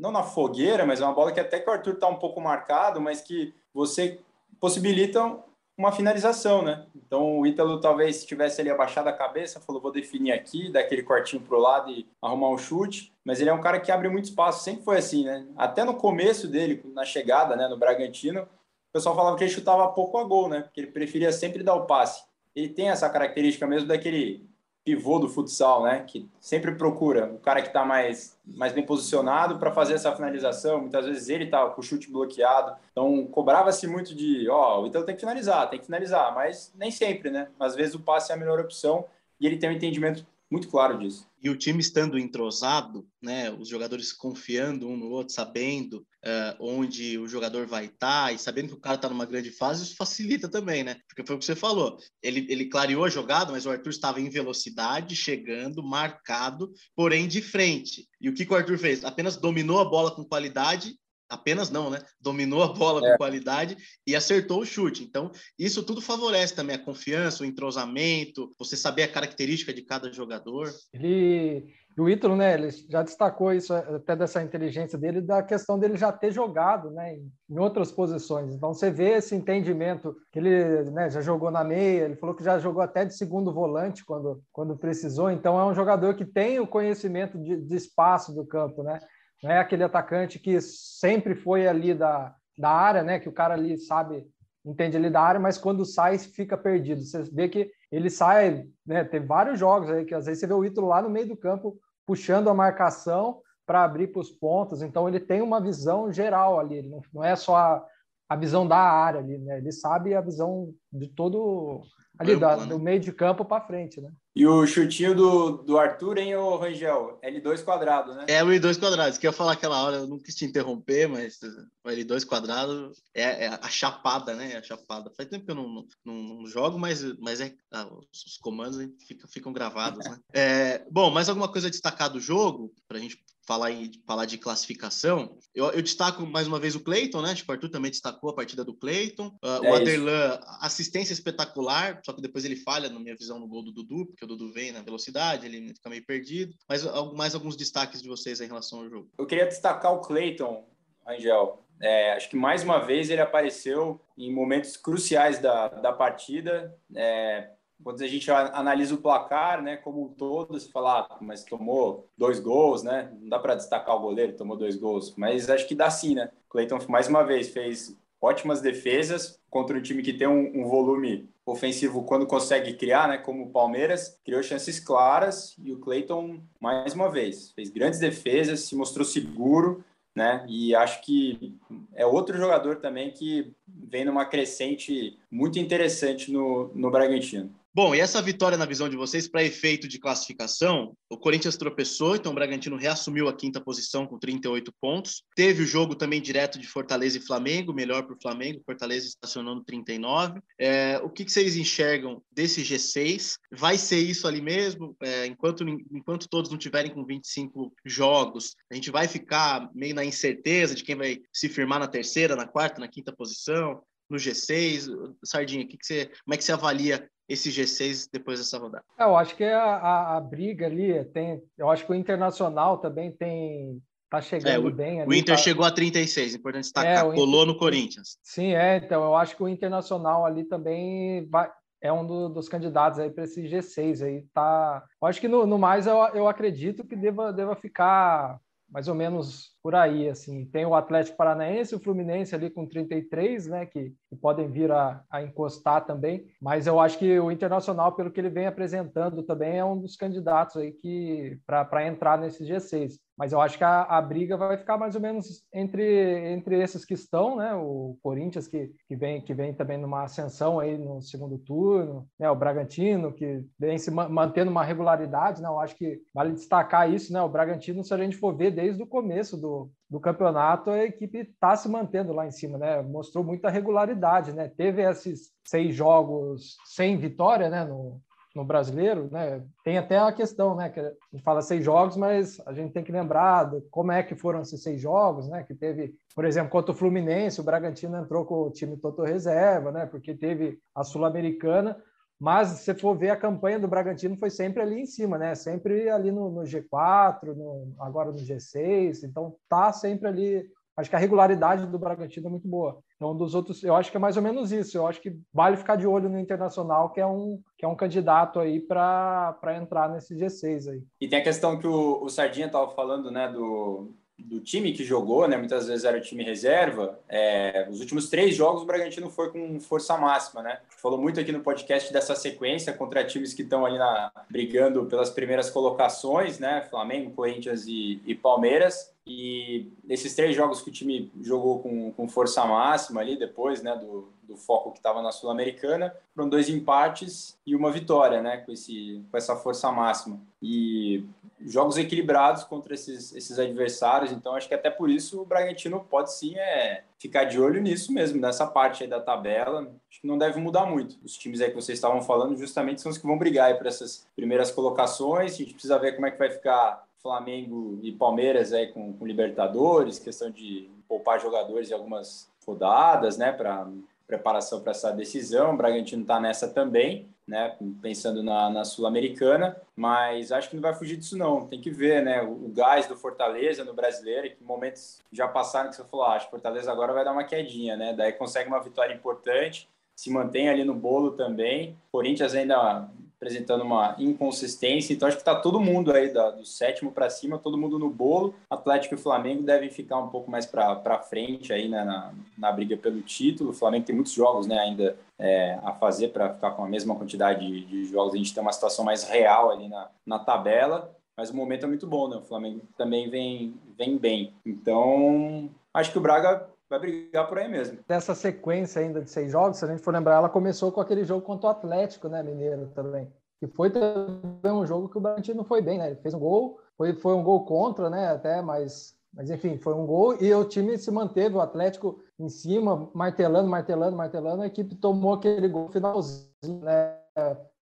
não 0.00 0.10
na 0.10 0.22
fogueira, 0.22 0.86
mas 0.86 1.00
é 1.00 1.04
uma 1.04 1.14
bola 1.14 1.30
que 1.30 1.38
até 1.38 1.60
que 1.60 1.68
o 1.68 1.72
Arthur 1.72 1.94
está 1.94 2.08
um 2.08 2.16
pouco 2.16 2.40
marcado, 2.40 3.00
mas 3.00 3.20
que 3.20 3.54
você 3.72 4.18
possibilita 4.58 5.38
uma 5.76 5.92
finalização, 5.92 6.62
né? 6.62 6.86
Então 6.94 7.38
o 7.38 7.46
Ítalo 7.46 7.80
talvez 7.80 8.24
tivesse 8.24 8.60
ali 8.60 8.70
abaixado 8.70 9.08
a 9.08 9.12
cabeça, 9.12 9.60
falou 9.60 9.80
vou 9.80 9.92
definir 9.92 10.32
aqui, 10.32 10.70
dar 10.70 10.80
aquele 10.80 11.02
cortinho 11.02 11.42
pro 11.42 11.58
lado 11.58 11.90
e 11.90 12.06
arrumar 12.20 12.48
um 12.48 12.58
chute, 12.58 13.12
mas 13.24 13.40
ele 13.40 13.50
é 13.50 13.52
um 13.52 13.60
cara 13.60 13.78
que 13.78 13.92
abre 13.92 14.08
muito 14.08 14.26
espaço, 14.26 14.64
sempre 14.64 14.84
foi 14.84 14.98
assim, 14.98 15.24
né? 15.24 15.46
Até 15.56 15.84
no 15.84 15.94
começo 15.94 16.48
dele, 16.48 16.82
na 16.94 17.04
chegada, 17.04 17.54
né, 17.54 17.68
no 17.68 17.78
Bragantino, 17.78 18.42
o 18.42 18.92
pessoal 18.92 19.14
falava 19.14 19.36
que 19.36 19.44
ele 19.44 19.50
chutava 19.50 19.86
pouco 19.88 20.18
a 20.18 20.24
gol, 20.24 20.48
né? 20.48 20.62
Porque 20.62 20.80
ele 20.80 20.90
preferia 20.90 21.30
sempre 21.30 21.62
dar 21.62 21.74
o 21.74 21.86
passe. 21.86 22.24
Ele 22.56 22.68
tem 22.68 22.90
essa 22.90 23.08
característica 23.08 23.66
mesmo 23.66 23.86
daquele 23.86 24.49
pivô 24.90 25.20
do 25.20 25.28
futsal, 25.28 25.84
né? 25.84 26.04
Que 26.04 26.28
sempre 26.40 26.74
procura 26.74 27.32
o 27.32 27.38
cara 27.38 27.62
que 27.62 27.68
está 27.68 27.84
mais, 27.84 28.36
mais 28.44 28.72
bem 28.72 28.84
posicionado 28.84 29.58
para 29.58 29.70
fazer 29.70 29.94
essa 29.94 30.14
finalização. 30.14 30.80
Muitas 30.80 31.06
vezes 31.06 31.28
ele 31.28 31.44
está 31.44 31.64
com 31.68 31.80
o 31.80 31.84
chute 31.84 32.10
bloqueado. 32.10 32.76
Então 32.90 33.24
cobrava-se 33.26 33.86
muito 33.86 34.14
de, 34.14 34.48
ó, 34.48 34.82
oh, 34.82 34.86
então 34.86 35.04
tem 35.04 35.14
que 35.14 35.20
finalizar, 35.20 35.70
tem 35.70 35.78
que 35.78 35.86
finalizar, 35.86 36.34
mas 36.34 36.72
nem 36.76 36.90
sempre, 36.90 37.30
né? 37.30 37.48
Às 37.58 37.76
vezes 37.76 37.94
o 37.94 38.00
passe 38.00 38.32
é 38.32 38.34
a 38.34 38.38
melhor 38.38 38.58
opção 38.58 39.04
e 39.40 39.46
ele 39.46 39.58
tem 39.58 39.70
um 39.70 39.74
entendimento 39.74 40.26
muito 40.50 40.68
claro 40.68 40.98
disso. 40.98 41.28
E 41.40 41.48
o 41.48 41.56
time 41.56 41.78
estando 41.78 42.18
entrosado, 42.18 43.06
né, 43.22 43.50
os 43.52 43.68
jogadores 43.68 44.12
confiando 44.12 44.88
um 44.88 44.96
no 44.96 45.10
outro, 45.10 45.32
sabendo 45.32 46.04
uh, 46.24 46.56
onde 46.58 47.18
o 47.18 47.28
jogador 47.28 47.66
vai 47.66 47.86
estar 47.86 48.26
tá, 48.26 48.32
e 48.32 48.38
sabendo 48.38 48.68
que 48.68 48.74
o 48.74 48.80
cara 48.80 48.96
está 48.96 49.08
numa 49.08 49.26
grande 49.26 49.50
fase, 49.50 49.82
isso 49.82 49.96
facilita 49.96 50.48
também, 50.48 50.84
né? 50.84 50.96
Porque 51.08 51.26
foi 51.26 51.36
o 51.36 51.38
que 51.38 51.44
você 51.44 51.54
falou. 51.54 51.98
Ele, 52.22 52.46
ele 52.48 52.66
clareou 52.66 53.04
a 53.04 53.10
jogada, 53.10 53.52
mas 53.52 53.66
o 53.66 53.70
Arthur 53.70 53.90
estava 53.90 54.20
em 54.20 54.28
velocidade, 54.28 55.16
chegando, 55.16 55.82
marcado, 55.82 56.72
porém 56.94 57.28
de 57.28 57.40
frente. 57.40 58.08
E 58.20 58.28
o 58.28 58.34
que, 58.34 58.44
que 58.44 58.52
o 58.52 58.56
Arthur 58.56 58.78
fez? 58.78 59.04
Apenas 59.04 59.36
dominou 59.36 59.80
a 59.80 59.84
bola 59.84 60.14
com 60.14 60.24
qualidade 60.24 60.94
apenas 61.30 61.70
não, 61.70 61.88
né? 61.88 62.00
Dominou 62.20 62.62
a 62.62 62.72
bola 62.72 63.06
é. 63.06 63.12
com 63.12 63.18
qualidade 63.18 63.76
e 64.04 64.16
acertou 64.16 64.60
o 64.60 64.66
chute. 64.66 65.04
Então, 65.04 65.30
isso 65.56 65.82
tudo 65.82 66.00
favorece 66.00 66.54
também 66.54 66.74
a 66.74 66.84
confiança, 66.84 67.44
o 67.44 67.46
entrosamento, 67.46 68.52
você 68.58 68.76
saber 68.76 69.04
a 69.04 69.08
característica 69.08 69.72
de 69.72 69.82
cada 69.82 70.12
jogador. 70.12 70.68
Ele, 70.92 71.72
o 72.00 72.08
Ítalo, 72.08 72.36
né? 72.36 72.54
Ele 72.54 72.70
já 72.70 73.02
destacou 73.02 73.52
isso 73.52 73.74
até 73.74 74.16
dessa 74.16 74.42
inteligência 74.42 74.98
dele, 74.98 75.20
da 75.20 75.42
questão 75.42 75.78
dele 75.78 75.96
já 75.96 76.10
ter 76.12 76.32
jogado, 76.32 76.90
né? 76.90 77.16
Em 77.48 77.58
outras 77.58 77.92
posições. 77.92 78.54
Então, 78.54 78.72
você 78.72 78.90
vê 78.90 79.10
esse 79.16 79.34
entendimento 79.34 80.16
que 80.32 80.38
ele, 80.38 80.90
né? 80.90 81.10
Já 81.10 81.20
jogou 81.20 81.50
na 81.50 81.62
meia. 81.62 82.04
Ele 82.04 82.16
falou 82.16 82.34
que 82.34 82.44
já 82.44 82.58
jogou 82.58 82.82
até 82.82 83.04
de 83.04 83.14
segundo 83.16 83.52
volante 83.52 84.04
quando, 84.04 84.42
quando 84.52 84.76
precisou. 84.76 85.30
Então, 85.30 85.58
é 85.58 85.64
um 85.64 85.74
jogador 85.74 86.14
que 86.14 86.24
tem 86.24 86.58
o 86.60 86.66
conhecimento 86.66 87.38
de, 87.38 87.56
de 87.56 87.76
espaço 87.76 88.34
do 88.34 88.46
campo, 88.46 88.82
né? 88.82 89.00
Não 89.42 89.50
é 89.50 89.58
aquele 89.58 89.84
atacante 89.84 90.38
que 90.38 90.60
sempre 90.60 91.34
foi 91.34 91.66
ali 91.66 91.94
da, 91.94 92.34
da 92.56 92.70
área, 92.70 93.02
né? 93.02 93.18
Que 93.18 93.28
o 93.28 93.32
cara 93.32 93.54
ali 93.54 93.78
sabe, 93.78 94.26
entende 94.64 94.96
ali 94.96 95.10
da 95.10 95.20
área, 95.20 95.40
mas 95.40 95.58
quando 95.58 95.84
sai 95.84 96.18
fica 96.18 96.56
perdido. 96.56 97.02
Você 97.02 97.22
vê 97.24 97.48
que 97.48 97.70
ele 97.90 98.10
sai, 98.10 98.66
né? 98.86 99.02
Tem 99.04 99.24
vários 99.24 99.58
jogos 99.58 99.90
aí 99.90 100.04
que 100.04 100.14
às 100.14 100.26
vezes 100.26 100.40
você 100.40 100.46
vê 100.46 100.54
o 100.54 100.64
Ítalo 100.64 100.88
lá 100.88 101.02
no 101.02 101.10
meio 101.10 101.26
do 101.26 101.36
campo 101.36 101.78
puxando 102.10 102.50
a 102.50 102.54
marcação 102.54 103.40
para 103.64 103.84
abrir 103.84 104.08
para 104.08 104.18
os 104.18 104.32
pontos. 104.32 104.82
Então 104.82 105.08
ele 105.08 105.20
tem 105.20 105.40
uma 105.40 105.60
visão 105.60 106.12
geral 106.12 106.58
ali, 106.58 106.82
não, 106.82 107.00
não 107.14 107.22
é 107.22 107.36
só 107.36 107.54
a, 107.54 107.86
a 108.28 108.34
visão 108.34 108.66
da 108.66 108.78
área 108.78 109.20
ali, 109.20 109.38
né? 109.38 109.58
Ele 109.58 109.70
sabe 109.70 110.12
a 110.12 110.20
visão 110.20 110.74
de 110.92 111.06
todo 111.06 111.82
ali 112.20 112.36
da, 112.36 112.54
né? 112.54 112.66
do 112.66 112.78
meio 112.78 113.00
de 113.00 113.12
campo 113.12 113.46
para 113.46 113.64
frente, 113.66 113.98
né? 113.98 114.12
E 114.36 114.46
o 114.46 114.66
chutinho 114.66 115.14
do, 115.14 115.52
do 115.62 115.78
Arthur, 115.78 116.18
hein, 116.18 116.36
ô 116.36 116.56
Rangel? 116.56 117.18
L2 117.24 117.64
quadrado, 117.64 118.14
né? 118.14 118.26
É 118.28 118.44
o 118.44 118.48
L2 118.48 118.78
quadrado. 118.78 119.10
Isso 119.10 119.18
que 119.18 119.26
eu 119.26 119.30
ia 119.30 119.36
falar 119.36 119.52
aquela 119.52 119.82
hora, 119.82 119.96
eu 119.96 120.06
não 120.06 120.18
quis 120.18 120.34
te 120.34 120.44
interromper, 120.44 121.08
mas 121.08 121.40
o 121.82 121.88
L2 121.88 122.26
quadrado 122.26 122.92
é, 123.14 123.46
é 123.46 123.48
a 123.48 123.68
chapada, 123.70 124.34
né? 124.34 124.52
É 124.52 124.58
a 124.58 124.62
chapada. 124.62 125.10
Faz 125.16 125.30
tempo 125.30 125.46
que 125.46 125.50
eu 125.50 125.54
não, 125.54 125.86
não, 126.04 126.14
não 126.14 126.46
jogo, 126.46 126.78
mas, 126.78 127.02
mas 127.18 127.40
é, 127.40 127.54
ah, 127.72 127.88
os 128.12 128.36
comandos 128.36 128.86
ficam, 129.08 129.28
ficam 129.28 129.52
gravados, 129.52 130.04
né? 130.04 130.18
É, 130.32 130.84
bom, 130.90 131.10
mais 131.10 131.28
alguma 131.28 131.50
coisa 131.50 131.68
a 131.68 131.70
destacar 131.70 132.10
do 132.10 132.20
jogo, 132.20 132.72
para 132.86 132.98
a 132.98 133.00
gente 133.00 133.18
falar, 133.50 133.72
em, 133.72 133.90
falar 134.06 134.26
de 134.26 134.38
classificação, 134.38 135.36
eu, 135.52 135.72
eu, 135.72 135.82
destaco 135.82 136.24
mais 136.24 136.46
uma 136.46 136.60
vez 136.60 136.76
o 136.76 136.80
Cleiton, 136.80 137.20
né? 137.20 137.32
Acho 137.32 137.44
que 137.44 137.50
o 137.50 137.52
Arthur 137.52 137.68
também 137.68 137.90
destacou 137.90 138.30
a 138.30 138.34
partida 138.34 138.64
do 138.64 138.72
Cleiton. 138.72 139.26
Uh, 139.42 139.64
é 139.64 139.70
o 139.70 139.74
Aderlan, 139.74 140.38
assistência 140.60 141.12
espetacular, 141.12 142.00
só 142.06 142.12
que 142.12 142.22
depois 142.22 142.44
ele 142.44 142.54
falha, 142.54 142.88
na 142.88 143.00
minha 143.00 143.16
visão, 143.16 143.40
no 143.40 143.48
gol 143.48 143.64
do 143.64 143.72
Dudu, 143.72 144.06
porque 144.06 144.24
o 144.24 144.28
Dudu 144.28 144.52
vem 144.52 144.70
na 144.70 144.82
velocidade, 144.82 145.46
ele 145.46 145.74
fica 145.74 145.90
meio 145.90 146.06
perdido. 146.06 146.54
Mas 146.68 146.84
mais 147.16 147.34
alguns 147.34 147.56
destaques 147.56 148.00
de 148.00 148.08
vocês 148.08 148.40
em 148.40 148.46
relação 148.46 148.82
ao 148.82 148.88
jogo. 148.88 149.10
Eu 149.18 149.26
queria 149.26 149.46
destacar 149.46 149.92
o 149.94 150.00
Cleiton, 150.00 150.64
Angel. 151.04 151.66
É, 151.82 152.12
acho 152.12 152.30
que 152.30 152.36
mais 152.36 152.62
uma 152.62 152.78
vez 152.78 153.10
ele 153.10 153.20
apareceu 153.20 154.00
em 154.16 154.32
momentos 154.32 154.76
cruciais 154.76 155.40
da, 155.40 155.66
da 155.66 155.92
partida. 155.92 156.72
É, 156.94 157.50
quando 157.82 158.02
a 158.02 158.06
gente 158.06 158.30
analisa 158.30 158.94
o 158.94 158.98
placar, 158.98 159.62
né, 159.62 159.76
como 159.76 160.04
um 160.04 160.08
todo, 160.08 160.60
falar, 160.70 161.06
ah, 161.10 161.18
mas 161.20 161.44
tomou 161.44 162.08
dois 162.16 162.38
gols, 162.38 162.82
né? 162.82 163.10
Não 163.20 163.28
dá 163.28 163.38
para 163.38 163.54
destacar 163.54 163.96
o 163.96 164.00
goleiro, 164.00 164.36
tomou 164.36 164.56
dois 164.56 164.76
gols, 164.76 165.14
mas 165.16 165.48
acho 165.48 165.66
que 165.66 165.74
dá 165.74 165.90
sim, 165.90 166.14
né? 166.14 166.30
Cleiton 166.48 166.78
mais 166.88 167.08
uma 167.08 167.22
vez 167.22 167.48
fez 167.48 167.96
ótimas 168.20 168.60
defesas 168.60 169.40
contra 169.48 169.76
um 169.76 169.82
time 169.82 170.02
que 170.02 170.12
tem 170.12 170.28
um, 170.28 170.60
um, 170.60 170.68
volume 170.68 171.28
ofensivo 171.46 172.04
quando 172.04 172.26
consegue 172.26 172.74
criar, 172.74 173.08
né? 173.08 173.18
Como 173.18 173.44
o 173.44 173.50
Palmeiras 173.50 174.20
criou 174.24 174.42
chances 174.42 174.78
claras 174.78 175.56
e 175.58 175.72
o 175.72 175.78
Cleiton 175.78 176.40
mais 176.60 176.92
uma 176.92 177.10
vez 177.10 177.50
fez 177.52 177.70
grandes 177.70 177.98
defesas, 177.98 178.60
se 178.60 178.76
mostrou 178.76 179.04
seguro, 179.04 179.82
né? 180.14 180.44
E 180.48 180.74
acho 180.74 181.02
que 181.02 181.56
é 181.94 182.04
outro 182.04 182.36
jogador 182.36 182.76
também 182.76 183.10
que 183.10 183.52
vem 183.66 184.04
numa 184.04 184.26
crescente 184.26 185.18
muito 185.30 185.58
interessante 185.58 186.30
no, 186.30 186.70
no 186.74 186.90
Bragantino. 186.90 187.54
Bom, 187.72 187.94
e 187.94 188.00
essa 188.00 188.20
vitória 188.20 188.58
na 188.58 188.66
visão 188.66 188.88
de 188.88 188.96
vocês, 188.96 189.28
para 189.28 189.44
efeito 189.44 189.86
de 189.86 190.00
classificação, 190.00 190.92
o 191.08 191.16
Corinthians 191.16 191.56
tropeçou, 191.56 192.16
então 192.16 192.32
o 192.32 192.34
Bragantino 192.34 192.76
reassumiu 192.76 193.28
a 193.28 193.32
quinta 193.32 193.60
posição 193.60 194.08
com 194.08 194.18
38 194.18 194.72
pontos. 194.80 195.22
Teve 195.36 195.62
o 195.62 195.66
jogo 195.66 195.94
também 195.94 196.20
direto 196.20 196.58
de 196.58 196.66
Fortaleza 196.66 197.18
e 197.18 197.20
Flamengo, 197.20 197.72
melhor 197.72 198.02
para 198.02 198.16
o 198.16 198.20
Flamengo, 198.20 198.60
Fortaleza 198.66 199.06
estacionando 199.06 199.62
39. 199.62 200.40
É, 200.58 200.98
o 200.98 201.08
que, 201.08 201.24
que, 201.24 201.30
vocês 201.30 201.56
enxergam 201.56 202.20
desse 202.32 202.62
G6? 202.62 203.34
Vai 203.52 203.78
ser 203.78 204.00
isso 204.00 204.26
ali 204.26 204.40
mesmo? 204.40 204.96
É, 205.00 205.26
enquanto, 205.26 205.64
enquanto 205.92 206.28
todos 206.28 206.50
não 206.50 206.58
tiverem 206.58 206.92
com 206.92 207.06
25 207.06 207.72
jogos, 207.86 208.56
a 208.68 208.74
gente 208.74 208.90
vai 208.90 209.06
ficar 209.06 209.70
meio 209.72 209.94
na 209.94 210.04
incerteza 210.04 210.74
de 210.74 210.82
quem 210.82 210.96
vai 210.96 211.20
se 211.32 211.48
firmar 211.48 211.78
na 211.78 211.86
terceira, 211.86 212.34
na 212.34 212.48
quarta, 212.48 212.80
na 212.80 212.88
quinta 212.88 213.12
posição? 213.12 213.80
no 214.10 214.16
G6? 214.16 214.88
Sardinha, 215.24 215.64
que 215.64 215.78
que 215.78 215.86
você, 215.86 216.06
como 216.24 216.34
é 216.34 216.36
que 216.36 216.42
você 216.42 216.50
avalia 216.50 217.08
esse 217.30 217.48
G6 217.48 218.08
depois 218.12 218.40
dessa 218.40 218.58
rodada? 218.58 218.84
É, 218.98 219.04
eu 219.04 219.16
acho 219.16 219.36
que 219.36 219.44
a, 219.44 219.62
a, 219.62 220.16
a, 220.16 220.20
briga 220.20 220.66
ali 220.66 221.04
tem. 221.06 221.40
Eu 221.56 221.70
acho 221.70 221.86
que 221.86 221.92
o 221.92 221.94
Internacional 221.94 222.78
também 222.78 223.12
tem. 223.12 223.80
Tá 224.10 224.20
chegando 224.20 224.52
é, 224.52 224.58
o, 224.58 224.74
bem. 224.74 225.00
Ali, 225.00 225.08
o 225.08 225.14
Inter 225.14 225.36
tá... 225.36 225.40
chegou 225.40 225.64
a 225.64 225.70
36, 225.70 226.34
importante 226.34 226.64
destacar. 226.64 227.06
É, 227.06 227.14
colou 227.14 227.42
Inter... 227.42 227.46
no 227.46 227.56
Corinthians. 227.56 228.18
Sim, 228.24 228.54
é. 228.54 228.78
Então, 228.78 229.04
eu 229.04 229.14
acho 229.14 229.36
que 229.36 229.42
o 229.42 229.48
Internacional 229.48 230.26
ali 230.26 230.42
também 230.42 231.28
vai, 231.28 231.48
é 231.80 231.92
um 231.92 232.04
do, 232.04 232.28
dos 232.28 232.48
candidatos 232.48 232.98
aí 232.98 233.08
para 233.08 233.22
esse 233.22 233.42
G6 233.42 234.04
aí. 234.04 234.24
Tá... 234.34 234.82
Eu 235.00 235.06
acho 235.06 235.20
que 235.20 235.28
no, 235.28 235.46
no 235.46 235.56
mais 235.56 235.86
eu, 235.86 235.96
eu 236.12 236.26
acredito 236.26 236.84
que 236.84 236.96
deva, 236.96 237.32
deva 237.32 237.54
ficar 237.54 238.40
mais 238.70 238.88
ou 238.88 238.94
menos 238.94 239.50
por 239.62 239.74
aí, 239.74 240.08
assim. 240.08 240.46
Tem 240.46 240.64
o 240.64 240.74
Atlético 240.74 241.16
Paranaense, 241.16 241.74
o 241.74 241.80
Fluminense 241.80 242.34
ali 242.34 242.48
com 242.48 242.66
33, 242.66 243.46
né, 243.46 243.66
que, 243.66 243.92
que 244.08 244.16
podem 244.16 244.48
vir 244.50 244.70
a, 244.70 245.02
a, 245.10 245.22
encostar 245.22 245.84
também, 245.84 246.26
mas 246.40 246.66
eu 246.66 246.78
acho 246.80 246.98
que 246.98 247.18
o 247.18 247.30
Internacional, 247.30 247.92
pelo 247.92 248.10
que 248.10 248.20
ele 248.20 248.30
vem 248.30 248.46
apresentando 248.46 249.22
também, 249.22 249.58
é 249.58 249.64
um 249.64 249.78
dos 249.78 249.96
candidatos 249.96 250.56
aí 250.56 250.72
que 250.72 251.38
para 251.46 251.86
entrar 251.86 252.18
nesse 252.18 252.44
G6 252.44 252.92
mas 253.20 253.32
eu 253.32 253.40
acho 253.42 253.58
que 253.58 253.64
a, 253.64 253.82
a, 253.82 254.00
briga 254.00 254.34
vai 254.34 254.56
ficar 254.56 254.78
mais 254.78 254.94
ou 254.94 255.00
menos 255.02 255.44
entre, 255.52 256.32
entre 256.32 256.58
esses 256.58 256.86
que 256.86 256.94
estão, 256.94 257.36
né? 257.36 257.54
O 257.54 257.98
Corinthians 258.02 258.48
que, 258.48 258.72
que, 258.88 258.96
vem, 258.96 259.20
que 259.20 259.34
vem 259.34 259.52
também 259.52 259.76
numa 259.76 260.04
ascensão 260.04 260.58
aí 260.58 260.78
no 260.78 261.02
segundo 261.02 261.36
turno, 261.36 262.08
né? 262.18 262.30
O 262.30 262.34
Bragantino 262.34 263.12
que 263.12 263.44
vem 263.58 263.76
se 263.76 263.90
mantendo 263.90 264.50
uma 264.50 264.64
regularidade, 264.64 265.42
né? 265.42 265.48
Eu 265.48 265.60
acho 265.60 265.76
que 265.76 266.00
vale 266.14 266.32
destacar 266.32 266.90
isso, 266.90 267.12
né? 267.12 267.20
O 267.20 267.28
Bragantino, 267.28 267.84
se 267.84 267.92
a 267.92 267.98
gente 267.98 268.16
for 268.16 268.34
ver 268.34 268.52
desde 268.52 268.82
o 268.82 268.86
começo 268.86 269.36
do, 269.36 269.70
do 269.90 270.00
campeonato, 270.00 270.70
a 270.70 270.82
equipe 270.82 271.18
está 271.18 271.54
se 271.54 271.68
mantendo 271.68 272.14
lá 272.14 272.26
em 272.26 272.30
cima, 272.30 272.56
né? 272.56 272.80
Mostrou 272.80 273.22
muita 273.22 273.50
regularidade, 273.50 274.32
né? 274.32 274.48
Teve 274.48 274.80
esses 274.80 275.30
seis 275.44 275.74
jogos 275.74 276.56
sem 276.64 276.96
vitória, 276.96 277.50
né? 277.50 277.66
No, 277.66 278.00
no 278.34 278.44
brasileiro, 278.44 279.08
né? 279.10 279.42
Tem 279.64 279.76
até 279.76 279.98
a 279.98 280.12
questão, 280.12 280.54
né? 280.54 280.68
Que 280.68 280.80
a 280.80 280.92
gente 281.12 281.22
fala 281.22 281.42
seis 281.42 281.64
jogos, 281.64 281.96
mas 281.96 282.40
a 282.46 282.52
gente 282.52 282.72
tem 282.72 282.84
que 282.84 282.92
lembrar 282.92 283.50
de 283.50 283.60
como 283.70 283.90
é 283.90 284.02
que 284.02 284.14
foram 284.14 284.40
esses 284.42 284.62
seis 284.62 284.80
jogos, 284.80 285.28
né? 285.28 285.42
Que 285.42 285.54
teve, 285.54 285.94
por 286.14 286.24
exemplo, 286.24 286.50
contra 286.50 286.72
o 286.72 286.74
Fluminense, 286.74 287.40
o 287.40 287.44
Bragantino 287.44 287.96
entrou 287.96 288.24
com 288.24 288.42
o 288.42 288.50
time 288.50 288.76
todo 288.76 289.02
reserva, 289.02 289.72
né? 289.72 289.86
Porque 289.86 290.14
teve 290.14 290.58
a 290.74 290.84
Sul-Americana, 290.84 291.76
mas 292.20 292.48
se 292.48 292.74
for 292.74 292.96
ver 292.96 293.10
a 293.10 293.16
campanha 293.16 293.58
do 293.58 293.66
Bragantino 293.66 294.16
foi 294.16 294.30
sempre 294.30 294.62
ali 294.62 294.80
em 294.80 294.86
cima, 294.86 295.18
né? 295.18 295.34
Sempre 295.34 295.88
ali 295.88 296.12
no, 296.12 296.30
no 296.30 296.42
G4, 296.42 297.34
no, 297.34 297.74
agora 297.80 298.12
no 298.12 298.18
G6, 298.18 299.02
então 299.04 299.34
tá 299.48 299.72
sempre 299.72 300.06
ali 300.06 300.50
acho 300.76 300.88
que 300.88 300.96
a 300.96 300.98
regularidade 300.98 301.66
do 301.66 301.78
Bragantino 301.78 302.26
é 302.26 302.30
muito 302.30 302.48
boa. 302.48 302.78
Então, 302.96 303.16
dos 303.16 303.34
outros, 303.34 303.62
eu 303.62 303.74
acho 303.74 303.90
que 303.90 303.96
é 303.96 304.00
mais 304.00 304.16
ou 304.16 304.22
menos 304.22 304.50
isso. 304.50 304.76
Eu 304.76 304.86
acho 304.86 305.00
que 305.00 305.18
vale 305.32 305.56
ficar 305.56 305.76
de 305.76 305.86
olho 305.86 306.08
no 306.08 306.18
Internacional, 306.18 306.90
que 306.90 307.00
é 307.00 307.06
um, 307.06 307.40
que 307.60 307.66
é 307.66 307.68
um 307.68 307.76
candidato 307.76 308.40
aí 308.40 308.58
para 308.58 309.36
entrar 309.54 309.90
nesse 309.90 310.14
G6 310.14 310.70
aí. 310.70 310.82
E 310.98 311.06
tem 311.06 311.18
a 311.18 311.22
questão 311.22 311.58
que 311.58 311.66
o, 311.66 312.02
o 312.02 312.08
Sardinha 312.08 312.46
estava 312.46 312.70
falando, 312.70 313.10
né, 313.10 313.28
do, 313.28 313.92
do 314.18 314.40
time 314.40 314.72
que 314.72 314.82
jogou, 314.82 315.28
né? 315.28 315.36
Muitas 315.36 315.66
vezes 315.68 315.84
era 315.84 315.98
o 315.98 316.00
time 316.00 316.24
reserva. 316.24 316.98
É, 317.06 317.68
os 317.70 317.78
últimos 317.80 318.08
três 318.08 318.34
jogos 318.34 318.62
o 318.62 318.64
Bragantino 318.64 319.10
foi 319.10 319.30
com 319.30 319.60
força 319.60 319.94
máxima, 319.98 320.42
né? 320.42 320.60
Falou 320.70 320.98
muito 320.98 321.20
aqui 321.20 321.32
no 321.32 321.40
podcast 321.40 321.92
dessa 321.92 322.14
sequência 322.14 322.72
contra 322.72 323.04
times 323.04 323.34
que 323.34 323.42
estão 323.42 323.66
ali 323.66 323.76
na, 323.76 324.10
brigando 324.30 324.86
pelas 324.86 325.10
primeiras 325.10 325.50
colocações, 325.50 326.38
né? 326.38 326.66
Flamengo, 326.70 327.10
Corinthians 327.10 327.66
e, 327.66 328.00
e 328.06 328.14
Palmeiras. 328.14 328.90
E 329.06 329.70
esses 329.86 330.14
três 330.14 330.34
jogos 330.34 330.62
que 330.62 330.70
o 330.70 330.72
time 330.72 331.12
jogou 331.20 331.58
com, 331.58 331.92
com 331.92 332.08
força 332.08 332.42
máxima 332.46 333.02
ali, 333.02 333.18
depois 333.18 333.62
né, 333.62 333.76
do, 333.76 334.10
do 334.30 334.36
foco 334.36 334.70
que 334.70 334.78
estava 334.78 335.02
na 335.02 335.10
Sul-Americana, 335.10 335.92
foram 336.14 336.28
dois 336.28 336.48
empates 336.48 337.36
e 337.44 337.56
uma 337.56 337.70
vitória, 337.72 338.22
né, 338.22 338.36
com, 338.38 338.52
esse, 338.52 339.04
com 339.10 339.16
essa 339.16 339.34
força 339.34 339.70
máxima. 339.72 340.20
E 340.40 341.04
jogos 341.40 341.76
equilibrados 341.76 342.44
contra 342.44 342.72
esses, 342.72 343.12
esses 343.12 343.38
adversários, 343.38 344.12
então 344.12 344.34
acho 344.34 344.46
que 344.46 344.54
até 344.54 344.70
por 344.70 344.88
isso 344.88 345.20
o 345.20 345.24
Bragantino 345.24 345.80
pode 345.80 346.12
sim 346.12 346.36
é, 346.36 346.84
ficar 346.96 347.24
de 347.24 347.40
olho 347.40 347.60
nisso 347.60 347.92
mesmo, 347.92 348.20
nessa 348.20 348.46
parte 348.46 348.86
da 348.86 349.00
tabela. 349.00 349.72
Acho 349.90 350.00
que 350.00 350.06
não 350.06 350.16
deve 350.16 350.38
mudar 350.38 350.64
muito. 350.64 350.96
Os 351.04 351.16
times 351.16 351.40
aí 351.40 351.48
que 351.48 351.56
vocês 351.56 351.76
estavam 351.76 352.00
falando 352.00 352.36
justamente 352.36 352.80
são 352.80 352.92
os 352.92 352.98
que 352.98 353.06
vão 353.06 353.18
brigar 353.18 353.56
por 353.58 353.66
essas 353.66 354.06
primeiras 354.14 354.52
colocações. 354.52 355.34
A 355.34 355.36
gente 355.36 355.54
precisa 355.54 355.78
ver 355.78 355.94
como 355.94 356.06
é 356.06 356.10
que 356.10 356.18
vai 356.18 356.30
ficar 356.30 356.86
Flamengo 357.02 357.80
e 357.82 357.90
Palmeiras 357.90 358.52
aí 358.52 358.68
com, 358.68 358.92
com 358.92 359.06
Libertadores, 359.06 359.98
questão 359.98 360.30
de 360.30 360.70
poupar 360.86 361.20
jogadores 361.20 361.70
em 361.70 361.74
algumas 361.74 362.30
rodadas, 362.46 363.16
né, 363.16 363.32
para 363.32 363.66
preparação 364.10 364.60
para 364.60 364.72
essa 364.72 364.92
decisão. 364.92 365.54
O 365.54 365.56
Bragantino 365.56 366.02
está 366.02 366.18
nessa 366.18 366.48
também, 366.48 367.08
né, 367.26 367.56
pensando 367.80 368.22
na, 368.22 368.50
na 368.50 368.64
Sul-Americana, 368.64 369.56
mas 369.76 370.32
acho 370.32 370.50
que 370.50 370.56
não 370.56 370.62
vai 370.62 370.74
fugir 370.74 370.96
disso 370.96 371.16
não. 371.16 371.46
Tem 371.46 371.60
que 371.60 371.70
ver, 371.70 372.02
né, 372.02 372.22
o, 372.22 372.46
o 372.46 372.48
gás 372.48 372.86
do 372.86 372.96
Fortaleza 372.96 373.64
no 373.64 373.72
Brasileiro, 373.72 374.30
que 374.30 374.42
momentos 374.42 375.00
já 375.12 375.28
passaram 375.28 375.70
que 375.70 375.76
você 375.76 375.84
falou, 375.84 376.06
ah, 376.06 376.16
acho 376.16 376.26
que 376.26 376.32
Fortaleza 376.32 376.70
agora 376.70 376.92
vai 376.92 377.04
dar 377.04 377.12
uma 377.12 377.24
quedinha, 377.24 377.76
né, 377.76 377.94
daí 377.94 378.12
consegue 378.12 378.48
uma 378.48 378.62
vitória 378.62 378.92
importante, 378.92 379.68
se 379.94 380.10
mantém 380.10 380.48
ali 380.48 380.64
no 380.64 380.74
bolo 380.74 381.12
também. 381.12 381.76
Corinthians 381.92 382.34
ainda 382.34 382.88
apresentando 383.20 383.62
uma 383.62 383.94
inconsistência. 383.98 384.94
Então, 384.94 385.06
acho 385.06 385.18
que 385.18 385.20
está 385.20 385.38
todo 385.38 385.60
mundo 385.60 385.92
aí, 385.92 386.08
do 386.08 386.44
sétimo 386.46 386.90
para 386.90 387.10
cima, 387.10 387.38
todo 387.38 387.58
mundo 387.58 387.78
no 387.78 387.90
bolo. 387.90 388.34
Atlético 388.48 388.94
e 388.94 388.98
Flamengo 388.98 389.42
devem 389.42 389.68
ficar 389.68 389.98
um 389.98 390.08
pouco 390.08 390.30
mais 390.30 390.46
para 390.46 390.98
frente 391.00 391.52
aí 391.52 391.68
né, 391.68 391.84
na, 391.84 392.14
na 392.38 392.50
briga 392.50 392.78
pelo 392.78 393.02
título. 393.02 393.50
O 393.50 393.54
Flamengo 393.54 393.84
tem 393.84 393.94
muitos 393.94 394.14
jogos 394.14 394.46
né, 394.46 394.58
ainda 394.58 394.96
é, 395.18 395.58
a 395.62 395.74
fazer 395.74 396.08
para 396.08 396.32
ficar 396.32 396.52
com 396.52 396.64
a 396.64 396.68
mesma 396.68 396.96
quantidade 396.96 397.46
de, 397.46 397.66
de, 397.66 397.84
jogos. 397.84 398.14
A 398.14 398.16
gente 398.16 398.32
tem 398.32 398.42
uma 398.42 398.52
situação 398.52 398.86
mais 398.86 399.04
real 399.04 399.50
ali 399.50 399.68
na, 399.68 399.90
na 400.06 400.18
tabela. 400.18 400.90
Mas 401.14 401.28
o 401.28 401.36
momento 401.36 401.64
é 401.64 401.68
muito 401.68 401.86
bom, 401.86 402.08
né? 402.08 402.16
O 402.16 402.22
Flamengo 402.22 402.62
também 402.78 403.10
vem, 403.10 403.54
vem 403.76 403.98
bem. 403.98 404.32
Então, 404.46 405.50
acho 405.74 405.92
que 405.92 405.98
o 405.98 406.00
Braga 406.00 406.48
vai 406.70 406.78
brigar 406.78 407.28
por 407.28 407.36
aí 407.36 407.48
mesmo. 407.48 407.80
Dessa 407.86 408.14
sequência 408.14 408.80
ainda 408.80 409.02
de 409.02 409.10
seis 409.10 409.32
jogos, 409.32 409.58
se 409.58 409.64
a 409.64 409.68
gente 409.68 409.82
for 409.82 409.92
lembrar, 409.92 410.14
ela 410.14 410.28
começou 410.28 410.70
com 410.70 410.80
aquele 410.80 411.04
jogo 411.04 411.22
contra 411.22 411.48
o 411.48 411.50
Atlético, 411.50 412.08
né, 412.08 412.22
Mineiro 412.22 412.70
também. 412.74 413.12
Que 413.40 413.48
foi 413.48 413.70
também 413.70 414.52
um 414.52 414.64
jogo 414.64 414.88
que 414.88 414.96
o 414.96 415.00
Bragantino 415.00 415.42
foi 415.42 415.60
bem, 415.60 415.78
né? 415.78 415.88
Ele 415.88 415.96
fez 415.96 416.14
um 416.14 416.18
gol, 416.18 416.60
foi, 416.76 416.92
foi 416.94 417.14
um 417.14 417.24
gol 417.24 417.44
contra, 417.44 417.90
né? 417.90 418.08
Até, 418.08 418.40
mas, 418.40 418.94
mas 419.12 419.30
enfim, 419.30 419.58
foi 419.58 419.74
um 419.74 419.86
gol 419.86 420.22
e 420.22 420.32
o 420.32 420.44
time 420.44 420.78
se 420.78 420.90
manteve, 420.90 421.34
o 421.34 421.40
Atlético 421.40 422.00
em 422.18 422.28
cima, 422.28 422.90
martelando, 422.94 423.48
martelando, 423.48 423.96
martelando. 423.96 424.42
A 424.42 424.46
equipe 424.46 424.74
tomou 424.74 425.14
aquele 425.14 425.48
gol 425.48 425.68
finalzinho, 425.70 426.60
né? 426.62 426.96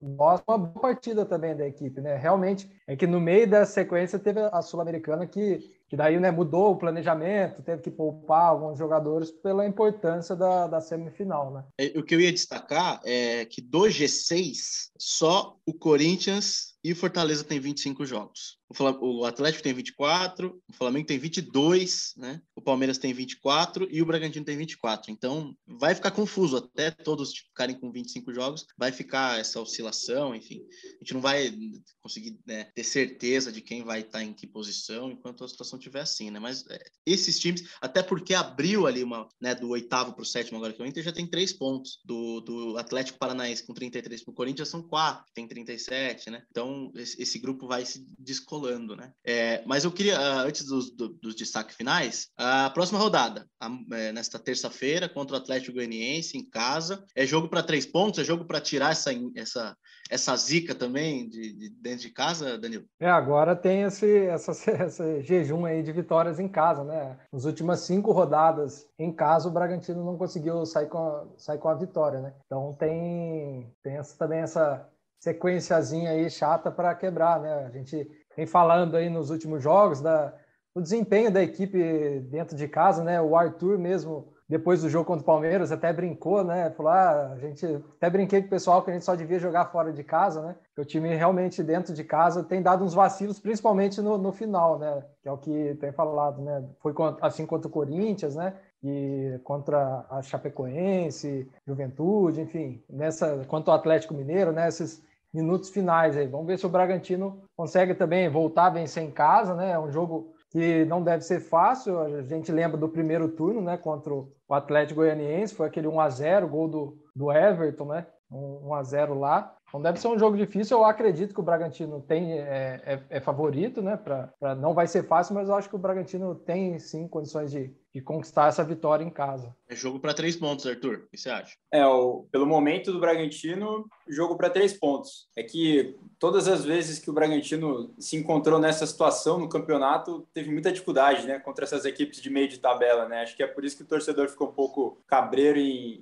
mostra 0.04 0.44
uma 0.48 0.58
boa 0.58 0.82
partida 0.82 1.26
também 1.26 1.56
da 1.56 1.66
equipe, 1.66 2.02
né? 2.02 2.16
Realmente 2.18 2.70
é 2.86 2.96
que 2.96 3.08
no 3.08 3.20
meio 3.20 3.50
da 3.50 3.66
sequência 3.66 4.20
teve 4.20 4.42
a 4.42 4.62
Sul-Americana 4.62 5.26
que, 5.26 5.60
que 5.94 5.98
daí 5.98 6.20
né, 6.20 6.32
mudou 6.32 6.72
o 6.72 6.76
planejamento, 6.76 7.62
teve 7.62 7.84
que 7.84 7.92
poupar 7.92 8.48
alguns 8.48 8.80
jogadores 8.80 9.30
pela 9.30 9.64
importância 9.64 10.36
da, 10.36 10.66
da 10.66 10.82
semifinal, 10.82 11.54
né? 11.54 11.64
É, 11.78 11.94
o 11.96 12.02
que 12.02 12.16
eu 12.16 12.20
ia 12.20 12.32
destacar 12.32 13.00
é 13.06 13.46
que 13.46 13.62
do 13.62 13.84
G6, 13.84 14.90
só 14.98 15.56
o 15.64 15.72
Corinthians 15.72 16.73
e 16.84 16.92
o 16.92 16.96
Fortaleza 16.96 17.44
tem 17.44 17.60
25 17.60 18.06
jogos. 18.06 18.58
O 19.00 19.24
Atlético 19.26 19.64
tem 19.64 19.74
24, 19.74 20.62
o 20.68 20.74
Flamengo 20.74 21.06
tem 21.06 21.20
22, 21.20 22.14
né? 22.18 22.42
O 22.56 22.62
Palmeiras 22.62 22.98
tem 22.98 23.14
24 23.14 23.88
e 23.92 24.02
o 24.02 24.06
Bragantino 24.06 24.44
tem 24.44 24.58
24. 24.58 25.12
Então, 25.12 25.56
vai 25.68 25.94
ficar 25.94 26.12
confuso 26.12 26.58
até 26.58 26.90
todos 26.90 27.38
ficarem 27.38 27.80
com 27.80 27.92
25 27.92 28.34
jogos, 28.34 28.66
vai 28.78 28.92
ficar 28.92 29.40
essa 29.40 29.62
oscilação, 29.62 30.34
enfim. 30.34 30.62
A 30.96 31.04
gente 31.04 31.14
não 31.14 31.22
vai 31.22 31.54
conseguir 32.02 32.40
né, 32.48 32.66
ter 32.76 32.84
certeza 32.84 33.52
de 33.52 33.62
quem 33.62 33.84
vai 33.84 34.02
estar 34.02 34.24
em 34.24 34.34
que 34.34 34.48
posição 34.48 35.12
enquanto 35.12 35.44
a 35.44 35.48
situação 35.48 35.78
estiver 35.78 36.02
assim, 36.02 36.32
né? 36.32 36.40
Mas 36.40 36.66
é, 36.68 36.80
esses 37.06 37.40
times, 37.40 37.70
até 37.80 38.02
porque 38.02 38.34
abriu 38.34 38.88
ali 38.88 39.04
uma, 39.04 39.30
né, 39.40 39.54
do 39.54 39.70
oitavo 39.70 40.14
para 40.14 40.24
o 40.24 40.26
sétimo 40.26 40.58
agora 40.58 40.74
que 40.74 40.82
o 40.82 40.86
Inter 40.86 41.04
já 41.04 41.12
tem 41.12 41.28
três 41.28 41.54
pontos. 41.54 42.00
Do, 42.04 42.42
do 42.42 42.78
Atlético 42.78 43.20
Paranaense 43.20 43.66
com 43.66 43.74
33 43.74 44.24
para 44.24 44.32
o 44.32 44.36
Corinthians 44.36 44.68
são 44.68 44.82
quatro, 44.82 45.32
tem 45.34 45.48
37, 45.48 46.32
né? 46.32 46.44
Então, 46.50 46.73
esse, 46.96 47.22
esse 47.22 47.40
grupo 47.40 47.68
vai 47.68 47.86
se 47.86 48.06
descolando 48.18 48.84
né? 48.96 49.12
É, 49.26 49.64
mas 49.66 49.84
eu 49.84 49.92
queria, 49.92 50.18
ah, 50.18 50.42
antes 50.42 50.66
dos, 50.66 50.92
dos 50.92 51.36
destaques 51.36 51.76
finais, 51.76 52.30
a 52.38 52.70
próxima 52.70 53.00
rodada, 53.00 53.48
a, 53.60 53.70
é, 53.94 54.12
nesta 54.12 54.40
terça-feira, 54.40 55.08
contra 55.10 55.36
o 55.36 55.40
Atlético 55.40 55.74
Goianiense, 55.74 56.38
em 56.38 56.50
casa. 56.50 57.04
É 57.16 57.26
jogo 57.26 57.48
para 57.48 57.64
três 57.64 57.86
pontos? 57.86 58.20
É 58.20 58.24
jogo 58.24 58.46
para 58.46 58.62
tirar 58.62 58.92
essa, 58.92 59.12
essa, 59.36 59.76
essa 60.10 60.36
zica 60.36 60.76
também 60.76 61.28
de, 61.28 61.54
de, 61.54 61.70
dentro 61.70 62.02
de 62.02 62.10
casa, 62.10 62.58
Danilo? 62.58 62.86
É, 63.00 63.10
agora 63.10 63.56
tem 63.56 63.84
esse, 63.84 64.26
essa, 64.26 64.52
esse 64.86 65.22
jejum 65.22 65.66
aí 65.66 65.84
de 65.84 65.92
vitórias 65.92 66.40
em 66.40 66.48
casa, 66.48 66.84
né? 66.84 67.18
Nas 67.32 67.46
últimas 67.46 67.82
cinco 67.82 68.12
rodadas 68.12 68.86
em 68.98 69.12
casa, 69.12 69.48
o 69.48 69.52
Bragantino 69.52 70.04
não 70.04 70.18
conseguiu 70.18 70.66
sair 70.66 70.88
com 70.88 70.98
a, 70.98 71.26
sair 71.38 71.58
com 71.58 71.70
a 71.70 71.76
vitória, 71.76 72.20
né? 72.20 72.34
Então 72.46 72.74
tem, 72.74 73.72
tem 73.84 73.98
essa, 73.98 74.18
também 74.18 74.40
essa 74.40 74.90
sequenciazinha 75.24 76.12
aí 76.12 76.30
chata 76.30 76.70
para 76.70 76.94
quebrar, 76.94 77.40
né? 77.40 77.66
A 77.66 77.70
gente 77.70 78.10
vem 78.36 78.46
falando 78.46 78.98
aí 78.98 79.10
nos 79.10 79.30
últimos 79.30 79.64
jogos 79.64 80.02
da, 80.02 80.34
do 80.76 80.82
desempenho 80.82 81.32
da 81.32 81.42
equipe 81.42 82.20
dentro 82.30 82.58
de 82.58 82.68
casa, 82.68 83.02
né? 83.06 83.22
O 83.22 83.34
Arthur 83.34 83.80
mesmo, 83.80 84.34
depois 84.50 84.82
do 84.82 84.90
jogo 84.90 85.06
contra 85.06 85.24
o 85.24 85.26
Palmeiras, 85.26 85.72
até 85.72 85.94
brincou, 85.94 86.44
né? 86.44 86.70
Falou, 86.72 86.92
ah, 86.92 87.32
a 87.32 87.38
gente 87.38 87.66
até 87.96 88.10
brinquei 88.10 88.42
com 88.42 88.48
o 88.48 88.50
pessoal 88.50 88.84
que 88.84 88.92
a 88.92 88.94
gente 88.94 89.06
só 89.06 89.16
devia 89.16 89.40
jogar 89.40 89.72
fora 89.72 89.94
de 89.94 90.04
casa, 90.04 90.42
né? 90.42 90.56
Que 90.76 90.82
o 90.82 90.86
time 90.86 91.16
realmente 91.16 91.64
dentro 91.64 91.94
de 91.94 92.04
casa 92.04 92.44
tem 92.44 92.62
dado 92.62 92.84
uns 92.84 92.94
vacilos, 92.94 93.40
principalmente 93.40 94.02
no, 94.02 94.18
no 94.18 94.34
final, 94.34 94.78
né? 94.78 95.06
Que 95.22 95.30
é 95.30 95.32
o 95.32 95.38
que 95.38 95.78
tem 95.80 95.94
falado, 95.94 96.42
né? 96.42 96.66
Foi 96.82 96.94
assim 97.22 97.46
contra 97.46 97.70
o 97.70 97.72
Corinthians, 97.72 98.36
né? 98.36 98.54
e 98.84 99.40
contra 99.46 100.06
a 100.10 100.22
Chapecoense, 100.22 101.50
Juventude, 101.66 102.42
enfim, 102.42 102.84
nessa 102.90 103.46
quanto 103.48 103.72
ao 103.72 103.78
Atlético 103.78 104.14
Mineiro, 104.14 104.52
né, 104.52 104.68
esses 104.68 105.02
minutos 105.34 105.70
finais 105.70 106.16
aí. 106.16 106.28
Vamos 106.28 106.48
ver 106.48 106.60
se 106.60 106.66
o 106.66 106.70
Bragantino 106.70 107.42
consegue 107.56 107.96
também 107.96 108.30
voltar 108.30 108.68
a 108.68 108.72
vencer 108.72 109.04
em 109.04 109.12
casa, 109.12 109.56
né? 109.56 109.72
É 109.72 109.80
um 109.80 109.92
jogo 109.92 110.34
que 110.52 110.86
não 110.86 111.02
deve 111.02 111.24
ser 111.24 111.40
fácil. 111.40 112.00
A 112.00 112.22
gente 112.22 112.52
lembra 112.52 112.78
do 112.78 112.88
primeiro 112.88 113.28
turno, 113.30 113.60
né, 113.60 113.76
contra 113.76 114.14
o 114.14 114.32
Atlético 114.50 115.00
Goianiense, 115.00 115.56
foi 115.56 115.68
aquele 115.68 115.88
1 115.88 116.00
a 116.00 116.10
0, 116.10 116.48
gol 116.48 116.68
do, 116.68 116.98
do 117.16 117.32
Everton, 117.32 117.86
né? 117.86 118.06
1 118.32 118.74
a 118.74 118.84
0 118.84 119.20
lá. 119.20 119.56
Então 119.68 119.82
deve 119.82 120.00
ser 120.00 120.08
um 120.08 120.20
jogo 120.20 120.38
difícil. 120.38 120.78
Eu 120.78 120.86
acredito 120.86 121.34
que 121.34 121.40
o 121.40 121.44
Bragantino 121.44 122.00
tem 122.02 122.34
é, 122.34 122.82
é, 122.86 123.02
é 123.10 123.20
favorito, 123.20 123.82
né? 123.82 123.98
Pra, 123.98 124.56
não 124.56 124.74
vai 124.74 124.86
ser 124.86 125.04
fácil, 125.04 125.34
mas 125.34 125.50
eu 125.50 125.56
acho 125.56 125.68
que 125.68 125.76
o 125.76 125.80
Bragantino 125.80 126.36
tem 126.36 126.78
sim 126.78 127.08
condições 127.08 127.52
de, 127.52 127.76
de 127.94 128.02
conquistar 128.02 128.48
essa 128.48 128.64
vitória 128.64 129.04
em 129.04 129.10
casa. 129.10 129.56
É 129.74 129.76
jogo 129.76 130.00
para 130.00 130.14
três 130.14 130.36
pontos, 130.36 130.68
Arthur. 130.68 131.06
O 131.06 131.08
que 131.10 131.18
você 131.18 131.30
acha? 131.30 131.56
É, 131.72 131.86
o, 131.86 132.28
pelo 132.32 132.46
momento 132.46 132.92
do 132.92 133.00
Bragantino, 133.00 133.90
jogo 134.08 134.38
para 134.38 134.50
três 134.50 134.74
pontos. 134.74 135.28
É 135.36 135.42
que 135.42 135.96
todas 136.20 136.48
as 136.48 136.64
vezes 136.64 137.00
que 137.00 137.10
o 137.10 137.14
Bragantino 137.14 137.92
se 137.98 138.16
encontrou 138.16 138.60
nessa 138.60 138.86
situação 138.86 139.40
no 139.40 139.50
campeonato, 139.50 140.28
teve 140.32 140.52
muita 140.52 140.72
dificuldade, 140.72 141.26
né, 141.26 141.40
contra 141.40 141.66
essas 141.66 141.86
equipes 141.86 142.22
de 142.22 142.30
meio 142.30 142.48
de 142.48 142.60
tabela, 142.60 143.08
né? 143.08 143.24
Acho 143.24 143.36
que 143.36 143.42
é 143.42 143.48
por 143.48 143.66
isso 143.66 143.76
que 143.76 143.84
o 143.84 143.88
torcedor 143.88 144.30
ficou 144.30 144.50
um 144.50 144.54
pouco 144.54 145.02
cabreiro 145.08 145.58
em, 145.58 146.00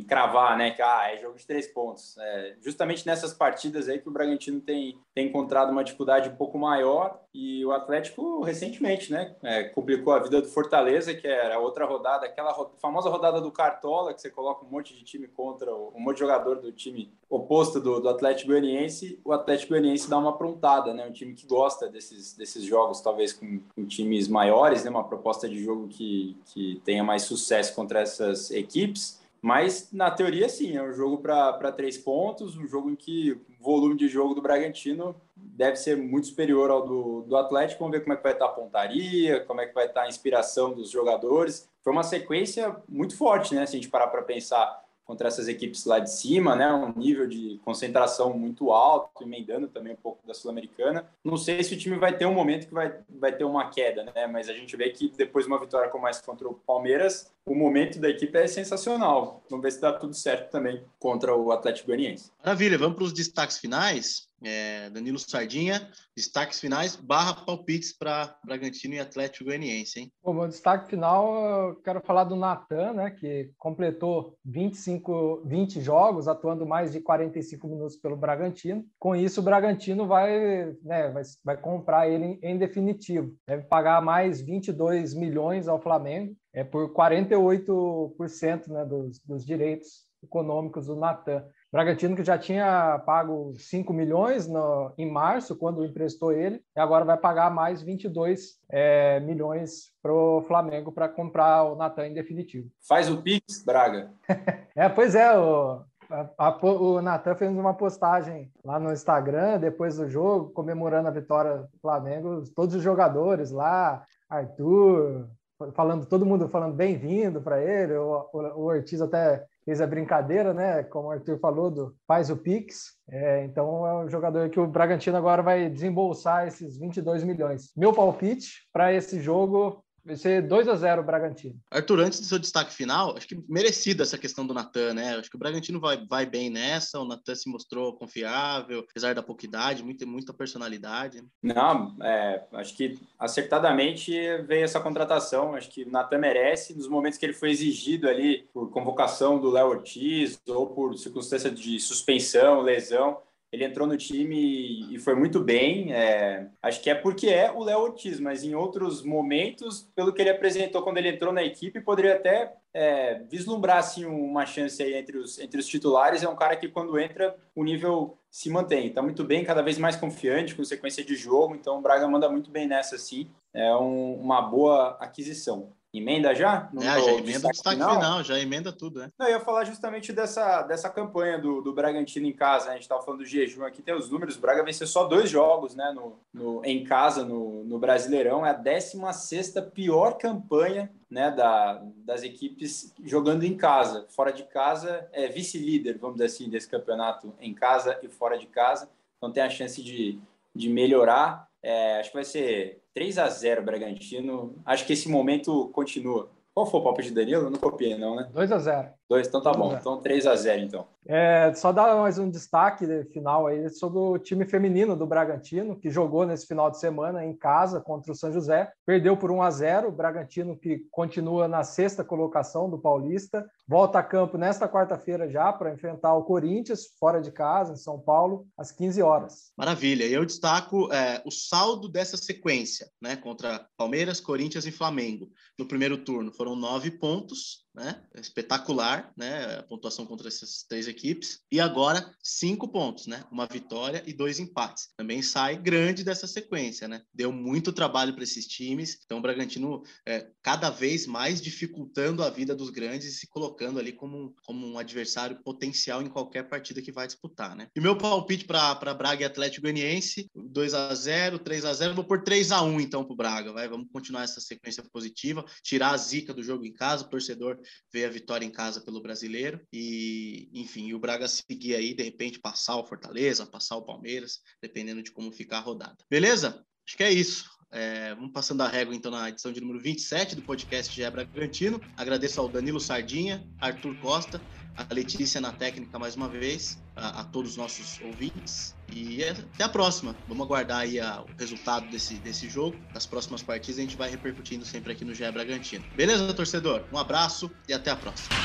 em 0.00 0.04
cravar, 0.04 0.58
né, 0.58 0.72
que 0.72 0.82
ah, 0.82 1.12
é 1.12 1.18
jogo 1.18 1.38
de 1.38 1.46
três 1.46 1.68
pontos. 1.68 2.16
É, 2.18 2.56
justamente 2.60 3.06
nessas 3.06 3.32
partidas 3.32 3.88
aí 3.88 4.00
que 4.00 4.08
o 4.08 4.12
Bragantino 4.12 4.60
tem, 4.60 4.98
tem 5.14 5.28
encontrado 5.28 5.70
uma 5.70 5.84
dificuldade 5.84 6.28
um 6.28 6.36
pouco 6.36 6.58
maior 6.58 7.20
e 7.32 7.64
o 7.64 7.72
Atlético 7.72 8.42
recentemente, 8.42 9.12
né, 9.12 9.36
é, 9.42 9.64
complicou 9.64 10.12
a 10.12 10.18
vida 10.18 10.42
do 10.42 10.48
Fortaleza, 10.48 11.14
que 11.14 11.28
era 11.28 11.58
outra 11.60 11.86
rodada, 11.86 12.26
aquela 12.26 12.52
famosa 12.80 13.08
rodada 13.12 13.40
do 13.40 13.50
Cartola, 13.50 14.12
que 14.12 14.20
você 14.20 14.30
coloca 14.30 14.64
um 14.64 14.68
monte 14.68 14.94
de 14.94 15.04
time 15.04 15.28
contra, 15.28 15.74
um 15.74 16.00
monte 16.00 16.16
de 16.16 16.20
jogador 16.20 16.56
do 16.56 16.72
time 16.72 17.12
oposto 17.28 17.80
do, 17.80 18.00
do 18.00 18.08
Atlético 18.08 18.48
Goianiense, 18.50 19.20
o 19.24 19.32
Atlético 19.32 19.70
Goianiense 19.70 20.10
dá 20.10 20.18
uma 20.18 20.30
aprontada, 20.30 20.92
né, 20.92 21.06
um 21.06 21.12
time 21.12 21.34
que 21.34 21.46
gosta 21.46 21.88
desses, 21.88 22.34
desses 22.34 22.64
jogos, 22.64 23.00
talvez 23.00 23.32
com, 23.32 23.60
com 23.74 23.86
times 23.86 24.28
maiores, 24.28 24.84
né, 24.84 24.90
uma 24.90 25.04
proposta 25.04 25.48
de 25.48 25.62
jogo 25.62 25.88
que, 25.88 26.36
que 26.46 26.80
tenha 26.84 27.04
mais 27.04 27.22
sucesso 27.22 27.74
contra 27.74 28.00
essas 28.00 28.50
equipes, 28.50 29.22
mas, 29.42 29.88
na 29.92 30.08
teoria, 30.08 30.48
sim, 30.48 30.76
é 30.76 30.82
um 30.82 30.92
jogo 30.92 31.18
para 31.18 31.72
três 31.72 31.98
pontos, 31.98 32.56
um 32.56 32.64
jogo 32.64 32.88
em 32.88 32.94
que 32.94 33.32
o 33.32 33.42
volume 33.60 33.96
de 33.96 34.06
jogo 34.06 34.34
do 34.34 34.40
Bragantino 34.40 35.16
deve 35.34 35.74
ser 35.74 35.96
muito 35.96 36.28
superior 36.28 36.70
ao 36.70 36.86
do, 36.86 37.22
do 37.22 37.36
Atlético. 37.36 37.80
Vamos 37.80 37.98
ver 37.98 38.04
como 38.04 38.12
é 38.12 38.16
que 38.16 38.22
vai 38.22 38.32
estar 38.34 38.44
a 38.44 38.50
pontaria, 38.50 39.40
como 39.40 39.60
é 39.60 39.66
que 39.66 39.74
vai 39.74 39.86
estar 39.86 40.02
a 40.02 40.08
inspiração 40.08 40.72
dos 40.72 40.90
jogadores. 40.90 41.68
Foi 41.82 41.92
uma 41.92 42.02
sequência 42.02 42.76
muito 42.88 43.16
forte, 43.16 43.54
né? 43.54 43.66
Se 43.66 43.76
a 43.76 43.80
gente 43.80 43.88
parar 43.88 44.08
para 44.08 44.22
pensar 44.22 44.82
contra 45.04 45.28
essas 45.28 45.48
equipes 45.48 45.84
lá 45.84 45.98
de 45.98 46.10
cima, 46.10 46.54
né? 46.54 46.72
Um 46.72 46.92
nível 46.96 47.26
de 47.26 47.60
concentração 47.64 48.32
muito 48.36 48.70
alto, 48.70 49.22
emendando 49.22 49.66
também 49.68 49.92
um 49.92 49.96
pouco 49.96 50.26
da 50.26 50.32
Sul-Americana. 50.32 51.06
Não 51.24 51.36
sei 51.36 51.62
se 51.62 51.74
o 51.74 51.78
time 51.78 51.98
vai 51.98 52.16
ter 52.16 52.24
um 52.26 52.34
momento 52.34 52.68
que 52.68 52.74
vai, 52.74 52.94
vai 53.10 53.32
ter 53.32 53.44
uma 53.44 53.68
queda, 53.68 54.04
né? 54.04 54.26
Mas 54.26 54.48
a 54.48 54.52
gente 54.52 54.76
vê 54.76 54.90
que 54.90 55.08
depois 55.10 55.44
de 55.44 55.50
uma 55.50 55.58
vitória 55.58 55.90
como 55.90 56.06
essa 56.08 56.22
contra 56.22 56.48
o 56.48 56.54
Palmeiras, 56.54 57.30
o 57.44 57.54
momento 57.54 58.00
da 58.00 58.08
equipe 58.08 58.38
é 58.38 58.46
sensacional. 58.46 59.42
Vamos 59.50 59.62
ver 59.62 59.72
se 59.72 59.80
dá 59.80 59.92
tudo 59.92 60.14
certo 60.14 60.50
também 60.50 60.82
contra 60.98 61.34
o 61.34 61.50
Atlético 61.50 61.88
Goianiense. 61.88 62.30
Maravilha, 62.42 62.78
vamos 62.78 62.96
para 62.96 63.04
os 63.04 63.12
destaques 63.12 63.58
finais. 63.58 64.28
É, 64.44 64.90
Danilo 64.90 65.18
Sardinha, 65.18 65.88
destaques 66.16 66.60
finais, 66.60 66.96
barra 66.96 67.34
palpites 67.34 67.96
para 67.96 68.36
Bragantino 68.44 68.94
e 68.94 69.00
Atlético 69.00 69.44
Goianiense, 69.44 70.00
hein? 70.00 70.12
Bom, 70.22 70.34
meu 70.34 70.48
destaque 70.48 70.90
final, 70.90 71.68
eu 71.68 71.76
quero 71.76 72.00
falar 72.00 72.24
do 72.24 72.36
Natan, 72.36 72.92
né, 72.94 73.10
que 73.10 73.50
completou 73.56 74.36
25, 74.44 75.42
20 75.44 75.80
jogos, 75.80 76.28
atuando 76.28 76.66
mais 76.66 76.92
de 76.92 77.00
45 77.00 77.68
minutos 77.68 77.96
pelo 77.96 78.16
Bragantino. 78.16 78.84
Com 78.98 79.14
isso, 79.14 79.40
o 79.40 79.44
Bragantino 79.44 80.06
vai, 80.06 80.74
né, 80.82 81.10
vai, 81.10 81.22
vai 81.44 81.56
comprar 81.56 82.08
ele 82.08 82.24
em, 82.24 82.38
em 82.42 82.58
definitivo. 82.58 83.34
Deve 83.46 83.64
pagar 83.64 84.02
mais 84.02 84.40
22 84.40 85.14
milhões 85.14 85.68
ao 85.68 85.80
Flamengo, 85.80 86.34
é 86.52 86.62
por 86.62 86.92
48% 86.92 88.68
né, 88.68 88.84
dos, 88.84 89.18
dos 89.20 89.44
direitos 89.44 90.06
econômicos 90.22 90.86
do 90.86 90.96
Natan. 90.96 91.44
Bragantino 91.72 92.14
que 92.14 92.22
já 92.22 92.36
tinha 92.36 92.98
pago 93.06 93.54
5 93.56 93.94
milhões 93.94 94.46
no, 94.46 94.92
em 94.98 95.10
março, 95.10 95.56
quando 95.56 95.86
emprestou 95.86 96.30
ele, 96.30 96.62
e 96.76 96.80
agora 96.80 97.02
vai 97.02 97.16
pagar 97.16 97.50
mais 97.50 97.80
22 97.80 98.58
é, 98.68 99.18
milhões 99.20 99.90
para 100.02 100.12
o 100.12 100.42
Flamengo 100.42 100.92
para 100.92 101.08
comprar 101.08 101.64
o 101.64 101.74
Natan 101.74 102.08
em 102.08 102.12
definitivo. 102.12 102.68
Faz 102.86 103.10
o 103.10 103.22
Pix, 103.22 103.64
Braga. 103.64 104.12
é, 104.76 104.86
pois 104.90 105.14
é, 105.14 105.34
o, 105.34 105.80
a, 106.10 106.28
a, 106.36 106.66
o 106.66 107.00
Natan 107.00 107.34
fez 107.36 107.50
uma 107.50 107.72
postagem 107.72 108.52
lá 108.62 108.78
no 108.78 108.92
Instagram, 108.92 109.58
depois 109.58 109.96
do 109.96 110.06
jogo, 110.06 110.50
comemorando 110.50 111.08
a 111.08 111.12
vitória 111.12 111.56
do 111.56 111.78
Flamengo, 111.80 112.44
todos 112.54 112.74
os 112.74 112.82
jogadores 112.82 113.50
lá, 113.50 114.04
Arthur, 114.28 115.26
falando, 115.74 116.04
todo 116.04 116.26
mundo 116.26 116.50
falando 116.50 116.74
bem-vindo 116.74 117.40
para 117.40 117.62
ele, 117.62 117.94
o, 117.94 118.28
o, 118.30 118.38
o 118.40 118.64
Ortiz 118.64 119.00
até 119.00 119.46
fez 119.64 119.80
a 119.80 119.86
brincadeira, 119.86 120.52
né? 120.52 120.82
Como 120.84 121.08
o 121.08 121.10
Arthur 121.10 121.38
falou, 121.38 121.70
do 121.70 121.94
faz 122.06 122.30
o 122.30 122.36
Pix. 122.36 122.96
É, 123.08 123.44
então 123.44 123.86
é 123.86 124.04
um 124.04 124.08
jogador 124.08 124.48
que 124.50 124.60
o 124.60 124.66
Bragantino 124.66 125.16
agora 125.16 125.42
vai 125.42 125.68
desembolsar 125.68 126.46
esses 126.46 126.78
22 126.78 127.24
milhões. 127.24 127.72
Meu 127.76 127.92
palpite 127.92 128.68
para 128.72 128.92
esse 128.92 129.20
jogo 129.20 129.81
Vai 130.04 130.16
ser 130.16 130.42
2 130.42 130.68
a 130.68 130.74
0 130.74 131.02
o 131.02 131.04
Bragantino. 131.04 131.54
Arthur, 131.70 132.00
antes 132.00 132.18
do 132.18 132.26
seu 132.26 132.38
destaque 132.38 132.72
final, 132.72 133.16
acho 133.16 133.28
que 133.28 133.40
merecida 133.48 134.02
essa 134.02 134.18
questão 134.18 134.44
do 134.44 134.52
Natan, 134.52 134.94
né? 134.94 135.16
Acho 135.16 135.30
que 135.30 135.36
o 135.36 135.38
Bragantino 135.38 135.78
vai, 135.78 136.04
vai 136.06 136.26
bem 136.26 136.50
nessa, 136.50 136.98
o 136.98 137.04
Natan 137.04 137.34
se 137.34 137.48
mostrou 137.48 137.94
confiável, 137.94 138.80
apesar 138.80 139.14
da 139.14 139.22
pouca 139.22 139.46
idade, 139.46 139.84
muita, 139.84 140.04
muita 140.04 140.32
personalidade. 140.32 141.22
Não, 141.40 141.96
é, 142.02 142.42
acho 142.54 142.76
que 142.76 142.98
acertadamente 143.16 144.12
veio 144.46 144.64
essa 144.64 144.80
contratação, 144.80 145.54
acho 145.54 145.70
que 145.70 145.84
o 145.84 145.90
Natan 145.90 146.18
merece, 146.18 146.76
nos 146.76 146.88
momentos 146.88 147.18
que 147.18 147.24
ele 147.24 147.32
foi 147.32 147.50
exigido 147.50 148.08
ali 148.08 148.48
por 148.52 148.70
convocação 148.70 149.40
do 149.40 149.50
Léo 149.50 149.68
Ortiz 149.68 150.40
ou 150.48 150.66
por 150.66 150.98
circunstância 150.98 151.50
de 151.50 151.78
suspensão, 151.78 152.60
lesão, 152.60 153.18
ele 153.52 153.64
entrou 153.64 153.86
no 153.86 153.98
time 153.98 154.88
e 154.90 154.98
foi 154.98 155.14
muito 155.14 155.38
bem. 155.38 155.92
É, 155.92 156.46
acho 156.62 156.80
que 156.80 156.88
é 156.88 156.94
porque 156.94 157.28
é 157.28 157.52
o 157.52 157.62
Léo 157.62 157.80
Ortiz, 157.80 158.18
mas 158.18 158.42
em 158.42 158.54
outros 158.54 159.02
momentos, 159.02 159.86
pelo 159.94 160.12
que 160.12 160.22
ele 160.22 160.30
apresentou 160.30 160.82
quando 160.82 160.96
ele 160.96 161.10
entrou 161.10 161.34
na 161.34 161.44
equipe, 161.44 161.78
poderia 161.80 162.14
até 162.14 162.54
é, 162.72 163.20
vislumbrar 163.30 163.76
assim, 163.76 164.06
uma 164.06 164.46
chance 164.46 164.82
aí 164.82 164.94
entre 164.94 165.18
os, 165.18 165.38
entre 165.38 165.60
os 165.60 165.66
titulares. 165.66 166.22
É 166.22 166.28
um 166.28 166.34
cara 166.34 166.56
que, 166.56 166.66
quando 166.66 166.98
entra, 166.98 167.36
o 167.54 167.62
nível 167.62 168.16
se 168.30 168.48
mantém. 168.48 168.86
Está 168.86 169.02
muito 169.02 169.22
bem, 169.22 169.44
cada 169.44 169.60
vez 169.60 169.76
mais 169.76 169.96
confiante, 169.96 170.54
com 170.54 170.64
sequência 170.64 171.04
de 171.04 171.14
jogo. 171.14 171.54
Então, 171.54 171.78
o 171.78 171.82
Braga 171.82 172.08
manda 172.08 172.30
muito 172.30 172.50
bem 172.50 172.66
nessa, 172.66 172.96
sim. 172.96 173.28
É 173.52 173.74
um, 173.76 174.14
uma 174.14 174.40
boa 174.40 174.96
aquisição. 174.98 175.68
Emenda 175.94 176.34
já? 176.34 176.70
No, 176.72 176.82
é, 176.82 176.84
já 176.84 177.12
emenda 177.12 177.48
o 177.48 177.50
destaque 177.50 177.76
final? 177.76 177.94
final? 177.94 178.24
já 178.24 178.38
emenda 178.38 178.72
tudo, 178.72 179.00
né? 179.00 179.12
Não, 179.18 179.26
eu 179.26 179.32
ia 179.32 179.40
falar 179.40 179.64
justamente 179.64 180.10
dessa, 180.10 180.62
dessa 180.62 180.88
campanha 180.88 181.38
do, 181.38 181.60
do 181.60 181.74
Bragantino 181.74 182.26
em 182.26 182.32
casa. 182.32 182.66
Né? 182.66 182.70
A 182.70 182.74
gente 182.74 182.84
estava 182.84 183.02
falando 183.02 183.20
do 183.20 183.26
jejum 183.26 183.62
aqui, 183.62 183.82
tem 183.82 183.94
os 183.94 184.08
números. 184.08 184.36
O 184.36 184.40
Braga 184.40 184.64
venceu 184.64 184.86
só 184.86 185.04
dois 185.04 185.28
jogos 185.28 185.74
né, 185.74 185.92
no, 185.94 186.18
no, 186.32 186.64
em 186.64 186.82
casa 186.82 187.26
no, 187.26 187.62
no 187.64 187.78
Brasileirão. 187.78 188.46
É 188.46 188.50
a 188.50 188.54
16 188.54 189.54
pior 189.74 190.16
campanha 190.16 190.90
né, 191.10 191.30
da, 191.30 191.82
das 192.06 192.22
equipes 192.22 192.94
jogando 193.04 193.42
em 193.44 193.54
casa. 193.54 194.06
Fora 194.08 194.32
de 194.32 194.44
casa 194.44 195.06
é 195.12 195.28
vice-líder, 195.28 195.98
vamos 195.98 196.16
dizer 196.16 196.26
assim, 196.26 196.48
desse 196.48 196.70
campeonato 196.70 197.34
em 197.38 197.52
casa 197.52 197.98
e 198.02 198.08
fora 198.08 198.38
de 198.38 198.46
casa. 198.46 198.88
Então 199.18 199.30
tem 199.30 199.42
a 199.42 199.50
chance 199.50 199.82
de, 199.82 200.18
de 200.54 200.70
melhorar. 200.70 201.51
É, 201.62 202.00
acho 202.00 202.10
que 202.10 202.16
vai 202.16 202.24
ser 202.24 202.82
3 202.94 203.18
a 203.18 203.28
0 203.28 203.62
Bragantino. 203.62 204.60
Acho 204.64 204.86
que 204.86 204.92
esse 204.92 205.08
momento 205.08 205.68
continua. 205.68 206.30
Qual 206.54 206.66
foi 206.66 206.80
o 206.80 206.82
palpite 206.82 207.08
de 207.08 207.14
Danilo? 207.14 207.50
Não 207.50 207.58
copiei, 207.58 207.96
não, 207.96 208.16
né? 208.16 208.28
2 208.32 208.52
a 208.52 208.58
0 208.58 208.88
2, 209.12 209.28
então 209.28 209.42
tá 209.42 209.52
bom. 209.52 209.76
Então 209.78 210.00
3 210.00 210.26
a 210.26 210.34
0 210.34 210.62
então. 210.62 210.86
É, 211.06 211.52
só 211.54 211.72
dar 211.72 211.96
mais 211.96 212.16
um 212.16 212.30
destaque 212.30 212.86
final 213.12 213.46
aí 213.46 213.68
sobre 213.68 213.98
o 213.98 214.18
time 214.18 214.46
feminino 214.46 214.96
do 214.96 215.06
Bragantino, 215.06 215.76
que 215.76 215.90
jogou 215.90 216.24
nesse 216.24 216.46
final 216.46 216.70
de 216.70 216.78
semana 216.78 217.24
em 217.24 217.34
casa 217.34 217.80
contra 217.80 218.12
o 218.12 218.14
São 218.14 218.32
José. 218.32 218.72
Perdeu 218.86 219.16
por 219.16 219.30
1 219.30 219.42
a 219.42 219.50
0 219.50 219.88
o 219.88 219.92
Bragantino 219.92 220.56
que 220.56 220.86
continua 220.90 221.46
na 221.46 221.62
sexta 221.62 222.02
colocação 222.02 222.70
do 222.70 222.78
Paulista. 222.78 223.44
Volta 223.68 223.98
a 223.98 224.02
campo 224.02 224.38
nesta 224.38 224.68
quarta-feira 224.68 225.28
já 225.28 225.52
para 225.52 225.74
enfrentar 225.74 226.14
o 226.14 226.24
Corinthians, 226.24 226.86
fora 226.98 227.20
de 227.20 227.32
casa, 227.32 227.72
em 227.72 227.76
São 227.76 227.98
Paulo, 227.98 228.46
às 228.56 228.72
15 228.72 229.02
horas. 229.02 229.52
Maravilha. 229.58 230.04
E 230.04 230.14
eu 230.14 230.24
destaco 230.24 230.90
é, 230.92 231.20
o 231.26 231.30
saldo 231.30 231.88
dessa 231.88 232.16
sequência, 232.16 232.88
né? 233.00 233.16
Contra 233.16 233.66
Palmeiras, 233.76 234.20
Corinthians 234.20 234.66
e 234.66 234.72
Flamengo. 234.72 235.28
No 235.58 235.66
primeiro 235.66 235.98
turno 235.98 236.32
foram 236.32 236.56
nove 236.56 236.90
pontos, 236.90 237.62
né? 237.74 238.02
Espetacular, 238.14 239.12
né? 239.16 239.58
A 239.58 239.62
pontuação 239.62 240.04
contra 240.04 240.28
essas 240.28 240.64
três 240.68 240.86
equipes. 240.86 241.40
E 241.50 241.60
agora, 241.60 242.12
cinco 242.22 242.68
pontos, 242.68 243.06
né? 243.06 243.24
Uma 243.30 243.46
vitória 243.46 244.02
e 244.06 244.12
dois 244.12 244.38
empates. 244.38 244.88
Também 244.96 245.22
sai 245.22 245.56
grande 245.56 246.04
dessa 246.04 246.26
sequência, 246.26 246.86
né? 246.86 247.02
Deu 247.12 247.32
muito 247.32 247.72
trabalho 247.72 248.14
para 248.14 248.24
esses 248.24 248.46
times. 248.46 248.98
Então, 249.04 249.18
o 249.18 249.22
Bragantino 249.22 249.82
é, 250.06 250.28
cada 250.42 250.70
vez 250.70 251.06
mais 251.06 251.40
dificultando 251.40 252.22
a 252.22 252.30
vida 252.30 252.54
dos 252.54 252.70
grandes 252.70 253.08
e 253.08 253.18
se 253.18 253.26
colocando 253.26 253.78
ali 253.78 253.92
como 253.92 254.18
um, 254.18 254.34
como 254.44 254.66
um 254.66 254.78
adversário 254.78 255.42
potencial 255.42 256.02
em 256.02 256.08
qualquer 256.08 256.48
partida 256.48 256.82
que 256.82 256.92
vai 256.92 257.06
disputar, 257.06 257.56
né? 257.56 257.68
E 257.74 257.80
meu 257.80 257.96
palpite 257.96 258.44
para 258.44 258.94
Braga 258.94 259.22
e 259.22 259.24
Atlético 259.24 259.62
Goianiense, 259.62 260.30
2 260.34 260.74
a 260.74 260.94
0 260.94 261.38
3 261.38 261.64
a 261.64 261.72
0 261.72 261.94
Vou 261.94 262.04
por 262.04 262.22
3 262.22 262.52
a 262.52 262.62
1 262.62 262.80
então 262.80 263.04
para 263.04 263.12
o 263.12 263.16
Braga, 263.16 263.52
vai. 263.52 263.68
Vamos 263.68 263.88
continuar 263.92 264.24
essa 264.24 264.40
sequência 264.40 264.82
positiva, 264.92 265.44
tirar 265.62 265.90
a 265.90 265.96
zica 265.96 266.34
do 266.34 266.42
jogo 266.42 266.64
em 266.64 266.72
casa, 266.72 267.04
o 267.04 267.08
torcedor 267.08 267.61
ver 267.92 268.04
a 268.04 268.10
vitória 268.10 268.44
em 268.44 268.50
casa 268.50 268.80
pelo 268.80 269.02
brasileiro 269.02 269.60
e, 269.72 270.48
enfim, 270.52 270.92
o 270.92 270.98
Braga 270.98 271.28
seguir 271.28 271.74
aí, 271.74 271.94
de 271.94 272.02
repente, 272.02 272.38
passar 272.40 272.76
o 272.76 272.86
Fortaleza, 272.86 273.46
passar 273.46 273.76
o 273.76 273.84
Palmeiras, 273.84 274.40
dependendo 274.60 275.02
de 275.02 275.12
como 275.12 275.32
ficar 275.32 275.58
a 275.58 275.60
rodada. 275.60 275.98
Beleza? 276.10 276.64
Acho 276.86 276.96
que 276.96 277.04
é 277.04 277.12
isso. 277.12 277.51
É, 277.72 278.14
vamos 278.14 278.32
passando 278.32 278.60
a 278.60 278.68
régua, 278.68 278.94
então, 278.94 279.10
na 279.10 279.30
edição 279.30 279.50
de 279.50 279.60
número 279.60 279.80
27 279.80 280.36
do 280.36 280.42
podcast 280.42 280.94
GE 280.94 281.10
Bragantino. 281.10 281.80
Agradeço 281.96 282.38
ao 282.38 282.46
Danilo 282.46 282.78
Sardinha, 282.78 283.42
Arthur 283.58 283.96
Costa, 283.96 284.38
a 284.76 284.92
Letícia 284.92 285.40
na 285.40 285.52
técnica 285.52 285.98
mais 285.98 286.14
uma 286.14 286.28
vez, 286.28 286.78
a, 286.94 287.20
a 287.20 287.24
todos 287.24 287.52
os 287.52 287.56
nossos 287.56 287.98
ouvintes. 288.02 288.74
E 288.94 289.24
até 289.24 289.64
a 289.64 289.68
próxima. 289.70 290.14
Vamos 290.28 290.44
aguardar 290.44 290.80
aí 290.80 291.00
a, 291.00 291.22
o 291.22 291.26
resultado 291.38 291.88
desse, 291.90 292.14
desse 292.16 292.46
jogo. 292.48 292.76
Nas 292.92 293.06
próximas 293.06 293.42
partidas 293.42 293.78
a 293.78 293.82
gente 293.82 293.96
vai 293.96 294.10
repercutindo 294.10 294.66
sempre 294.66 294.92
aqui 294.92 295.02
no 295.02 295.14
GE 295.14 295.30
Bragantino. 295.32 295.82
Beleza, 295.96 296.32
torcedor? 296.34 296.84
Um 296.92 296.98
abraço 296.98 297.50
e 297.66 297.72
até 297.72 297.90
a 297.90 297.96
próxima. 297.96 298.36